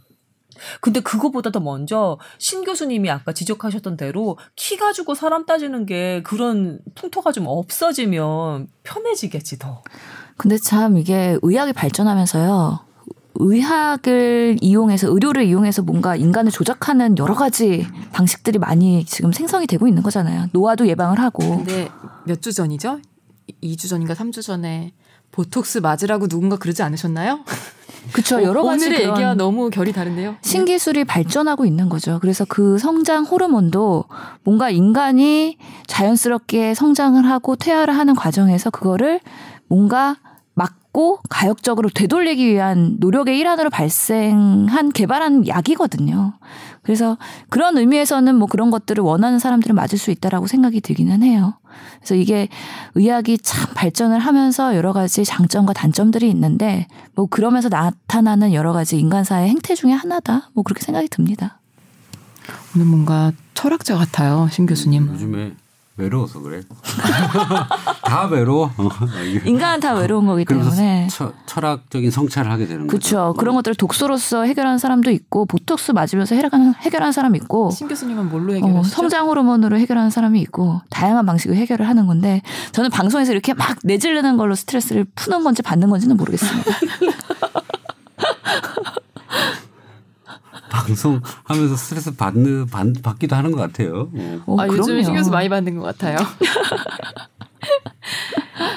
[0.80, 6.80] 근데 그거보다 더 먼저 신 교수님이 아까 지적하셨던 대로 키 가지고 사람 따지는 게 그런
[6.94, 9.82] 풍토가 좀 없어지면 편해지겠지 더.
[10.36, 12.80] 근데 참 이게 의학이 발전하면서요.
[13.40, 20.02] 의학을 이용해서 의료를 이용해서 뭔가 인간을 조작하는 여러 가지 방식들이 많이 지금 생성이 되고 있는
[20.02, 20.46] 거잖아요.
[20.52, 21.58] 노화도 예방을 하고.
[21.58, 21.88] 근데
[22.24, 23.00] 몇 주 전이죠?
[23.62, 24.92] 2주 전인가 3주 전에
[25.32, 27.40] 보톡스 맞으라고 누군가 그러지 않으셨나요?
[28.12, 28.40] 그렇죠.
[28.42, 30.36] 여러 가지 오늘의 얘기와 너무 결이 다른데요.
[30.40, 32.18] 신기술이 발전하고 있는 거죠.
[32.20, 34.04] 그래서 그 성장 호르몬도
[34.44, 35.58] 뭔가 인간이
[35.88, 39.20] 자연스럽게 성장을 하고 퇴화를 하는 과정에서 그거를
[39.68, 40.16] 뭔가
[40.96, 46.32] 막고 가역적으로 되돌리기 위한 노력의 일환으로 발생한 개발한 약이거든요.
[46.82, 47.18] 그래서
[47.50, 51.54] 그런 의미에서는 뭐 그런 것들을 원하는 사람들은 맞을 수 있다라고 생각이 들기는 해요.
[51.98, 52.48] 그래서 이게
[52.94, 59.50] 의학이 참 발전을 하면서 여러 가지 장점과 단점들이 있는데 뭐 그러면서 나타나는 여러 가지 인간사의
[59.50, 60.48] 행태 중에 하나다.
[60.54, 61.60] 뭐 그렇게 생각이 듭니다.
[62.74, 65.08] 오늘 뭔가 철학자 같아요, 신 교수님.
[65.08, 65.54] 요즘에
[65.96, 66.62] 외로워서 그래.
[68.04, 68.70] 다 외로워.
[68.76, 68.88] 어.
[69.44, 71.08] 인간은 다 외로운 거기 때문에.
[71.10, 72.98] 처, 철학적인 성찰을 하게 되는 거죠.
[72.98, 73.34] 그렇죠.
[73.38, 78.52] 그런 것들을 독서로서 해결하는 사람도 있고 보톡스 맞으면서 해결하는 해결하는 사람이 있고 신 교수님은 뭘로
[78.52, 78.94] 어, 해결하시죠?
[78.94, 82.42] 성장 호르몬으로 해결하는 사람이 있고 다양한 방식으로 해결을 하는 건데
[82.72, 86.70] 저는 방송에서 이렇게 막 내지르는 걸로 스트레스를 푸는 건지 받는 건지는 모르겠습니다.
[90.70, 94.10] 방송하면서 스트레스 받는 받, 받기도 하는 것 같아요.
[94.14, 94.42] 어.
[94.46, 95.18] 어, 아, 요즘에 신 그럼요.
[95.20, 96.16] 교수 많이 받는 것 같아요.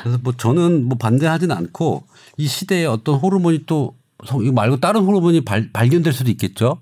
[0.03, 2.03] 그래서 뭐 저는 뭐 반대하지는 않고
[2.37, 3.95] 이 시대에 어떤 호르몬이 또
[4.41, 6.79] 이거 말고 다른 호르몬이 발, 발견될 수도 있겠죠.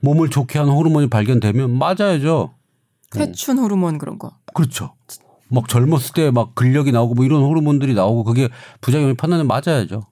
[0.00, 2.54] 몸을 좋게 하는 호르몬이 발견되면 맞아야죠.
[3.10, 4.32] 퇴춘 호르몬 그런 거.
[4.54, 4.94] 그렇죠.
[5.50, 8.48] 막 젊었을 때 막 근력이 나오고 뭐 이런 호르몬들이 나오고 그게
[8.80, 10.02] 부작용이 판단은 맞아야죠.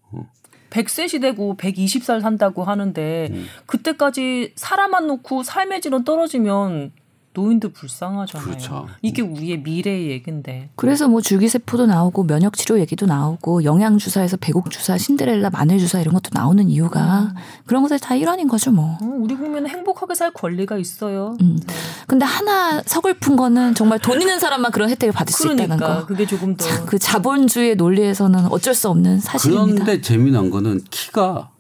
[0.77, 0.83] 어.
[0.83, 3.31] 100세 시대고 120살 산다고 하는데
[3.67, 6.93] 그때까지 살아만 놓고 삶의 질은 떨어지면
[7.37, 8.47] 노인들 불쌍하잖아요.
[8.47, 8.87] 그렇죠.
[9.03, 10.71] 이게 우리의 미래의 얘긴데.
[10.75, 16.01] 그래서 뭐 줄기세포도 나오고 면역 치료 얘기도 나오고 영양 주사에서 배곡 주사, 신데렐라 마늘 주사
[16.01, 17.35] 이런 것도 나오는 이유가
[17.67, 18.97] 그런 것들 다 일환인 거죠 뭐.
[19.03, 21.37] 어, 우리 국민은 행복하게 살 권리가 있어요.
[21.43, 21.61] 음.
[22.07, 26.07] 근데 하나 서글픈 거는 정말 돈 있는 사람만 그런 혜택을 받을 수 있다는 그러니까 거.
[26.07, 29.85] 그게 조금 더 그 자본주의 논리에서는 어쩔 수 없는 사실입니다.
[29.85, 31.51] 그런데 재미난 거는 키가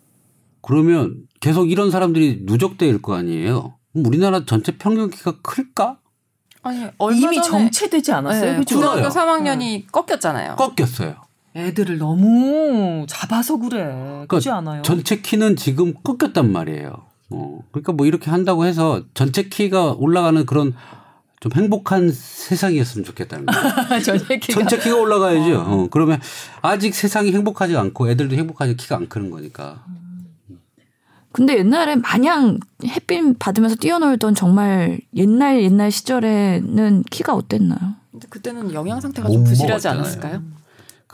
[0.62, 3.75] 그러면 계속 이런 사람들이 누적될 거 아니에요.
[4.04, 5.98] 우리나라 전체 평균 키가 클까?
[6.62, 8.52] 아니, 얼마 이미 전에 정체되지 않았어요.
[8.52, 8.76] 네, 그죠?
[8.76, 9.10] 고등학교 그래요.
[9.10, 10.56] 3학년이 꺾였잖아요.
[10.56, 11.14] 꺾였어요.
[11.54, 14.24] 애들을 너무 잡아서 그래.
[14.28, 14.82] 그렇지 않아요?
[14.82, 17.06] 전체 키는 지금 꺾였단 말이에요.
[17.30, 17.60] 어.
[17.72, 20.74] 그러니까 뭐 이렇게 한다고 해서 전체 키가 올라가는 그런
[21.40, 24.02] 좀 행복한 세상이었으면 좋겠다는 거예요.
[24.04, 25.60] 전체 키가 전체 키가 올라가야죠.
[25.60, 25.88] 어.
[25.90, 26.20] 그러면
[26.62, 29.84] 아직 세상이 행복하지 않고 애들도 행복하지 키가 안 크는 거니까.
[31.36, 37.78] 근데 옛날에 마냥 햇빛 받으면서 뛰어놀던 정말 옛날 옛날 시절에는 키가 어땠나요?
[38.10, 40.00] 근데 그때는 영양 상태가 못좀 부실하지 먹었잖아요.
[40.00, 40.42] 않았을까요?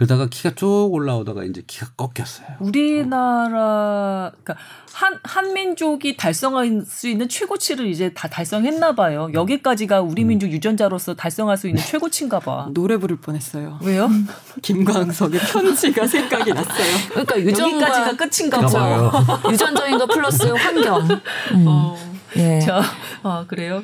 [0.02, 2.56] 그러다가 키가 쭉 올라오다가 이제 키가 꺾였어요.
[2.58, 4.56] 우리나라 그러니까
[4.92, 9.30] 한 한민족이 달성할 수 있는 최고치를 이제 다 달성했나 봐요.
[9.32, 12.68] 여기까지가 우리 민족 유전자로서 달성할 수 있는 최고치인가 봐.
[12.74, 13.78] 노래 부를 뻔했어요.
[13.80, 14.10] 왜요?
[14.62, 16.96] 김광석의 편지가 생각이 났어요.
[17.10, 18.66] 그러니까 유전과 여기까지가 끝인가 봐.
[18.66, 19.12] 봐요.
[19.52, 21.06] 유전적인 거 플러스 환경.
[21.52, 21.64] 음.
[21.68, 21.96] 어.
[22.36, 22.58] 예.
[22.60, 22.82] 자,
[23.22, 23.82] 아 그래요?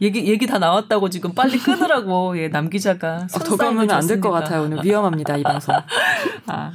[0.00, 4.20] 얘기 얘기 다 나왔다고 지금 빨리 끊으라고 예, 남 기자가 어, 더 가면 안 될
[4.20, 4.62] 것 같아요.
[4.62, 5.74] 오늘 위험합니다 이 방송.
[6.46, 6.72] 아,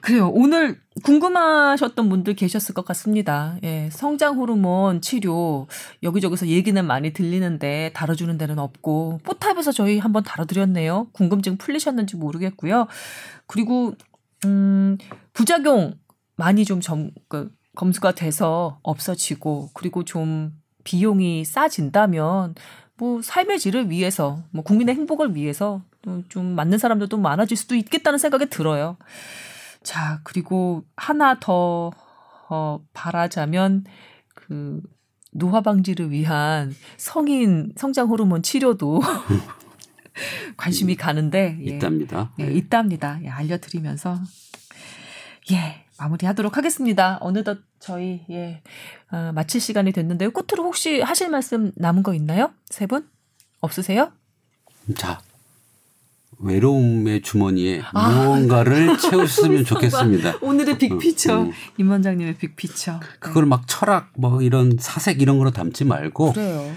[0.00, 0.28] 그래요.
[0.32, 3.56] 오늘 궁금하셨던 분들 계셨을 것 같습니다.
[3.64, 5.66] 예, 성장 호르몬 치료
[6.02, 11.08] 여기저기서 얘기는 많이 들리는데 다뤄주는 데는 없고 포탑에서 저희 한번 다뤄드렸네요.
[11.12, 12.86] 궁금증 풀리셨는지 모르겠고요.
[13.46, 13.94] 그리고
[14.46, 14.96] 음,
[15.32, 15.94] 부작용
[16.36, 20.52] 많이 좀 점, 그, 검수가 돼서 없어지고 그리고 좀
[20.90, 22.56] 비용이 싸진다면
[22.96, 28.46] 뭐 삶의 질을 위해서 뭐 국민의 행복을 위해서 또좀 맞는 사람들도 많아질 수도 있겠다는 생각이
[28.46, 28.96] 들어요.
[29.84, 31.92] 자 그리고 하나 더
[32.48, 33.84] 어, 바라자면
[34.34, 34.82] 그
[35.30, 39.00] 노화 방지를 위한 성인 성장 호르몬 치료도
[40.56, 41.76] 관심이 가는데 예.
[41.76, 42.32] 있답니다.
[42.40, 43.20] 예, 있답니다.
[43.22, 44.18] 예, 알려드리면서
[45.52, 47.18] 예 마무리하도록 하겠습니다.
[47.20, 48.62] 어느덧 저희 예
[49.12, 50.30] 어, 마칠 시간이 됐는데요.
[50.30, 52.52] 끝으로 혹시 하실 말씀 남은 거 있나요?
[52.68, 53.06] 세 분
[53.60, 54.10] 없으세요?
[54.96, 55.20] 자,
[56.38, 58.08] 외로움의 주머니에 아.
[58.08, 60.38] 무언가를 채우셨으면 좋겠습니다.
[60.40, 61.52] 오늘의 빅피처 음.
[61.76, 63.00] 임 원장님의 빅피처.
[63.18, 66.72] 그걸 막 철학 뭐 이런 사색 이런 거로 담지 말고 그래요.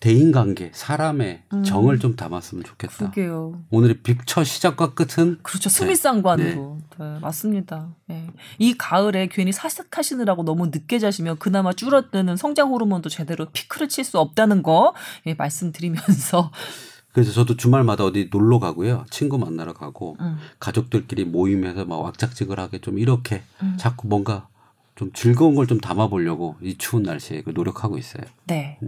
[0.00, 1.62] 대인 관계, 사람의 음.
[1.62, 3.10] 정을 좀 담았으면 좋겠다.
[3.10, 3.60] 그게요.
[3.70, 5.68] 오늘의 빅처 시작과 끝은 그렇죠.
[5.68, 6.78] 수미상관으로.
[6.98, 7.18] 네.
[7.20, 7.94] 맞습니다.
[8.10, 8.26] 예.
[8.58, 14.18] 이 가을에 괜히 사색하시느라고 너무 늦게 자시면 그나마 줄어드는 성장 호르몬도 제대로 피크를 칠 수
[14.18, 14.94] 없다는 거
[15.26, 16.50] 예, 말씀드리면서
[17.12, 19.04] 그래서 저도 주말마다 어디 놀러 가고요.
[19.10, 20.38] 친구 만나러 가고 음.
[20.60, 23.74] 가족들끼리 모임해서 막 왁작지근하게 좀 이렇게 음.
[23.78, 24.48] 자꾸 뭔가
[24.94, 28.22] 좀 즐거운 걸 좀 담아보려고 이 추운 날씨에 그 노력하고 있어요.
[28.46, 28.78] 네.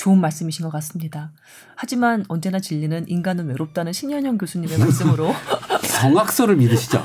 [0.00, 1.30] 좋은 말씀이신 것 같습니다.
[1.76, 5.34] 하지만 언제나 진리는 인간은 외롭다는 신현영 교수님의 말씀으로
[5.84, 7.04] 성악설을 믿으시죠?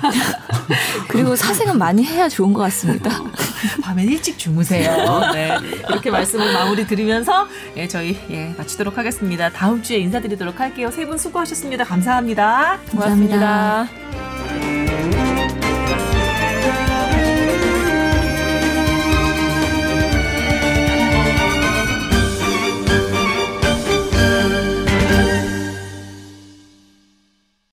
[1.10, 3.10] 그리고 사색은 많이 해야 좋은 것 같습니다.
[3.84, 5.20] 밤에 일찍 주무세요.
[5.34, 5.52] 네.
[5.89, 9.50] 이렇게 말씀을 마무리 드리면서 예, 저희 예, 마치도록 하겠습니다.
[9.50, 10.89] 다음 주에 인사드리도록 할게요.
[10.89, 11.84] 세 분 수고하셨습니다.
[11.84, 12.80] 감사합니다.
[12.91, 13.88] 감사합니다.
[13.88, 14.45] 고맙습니다.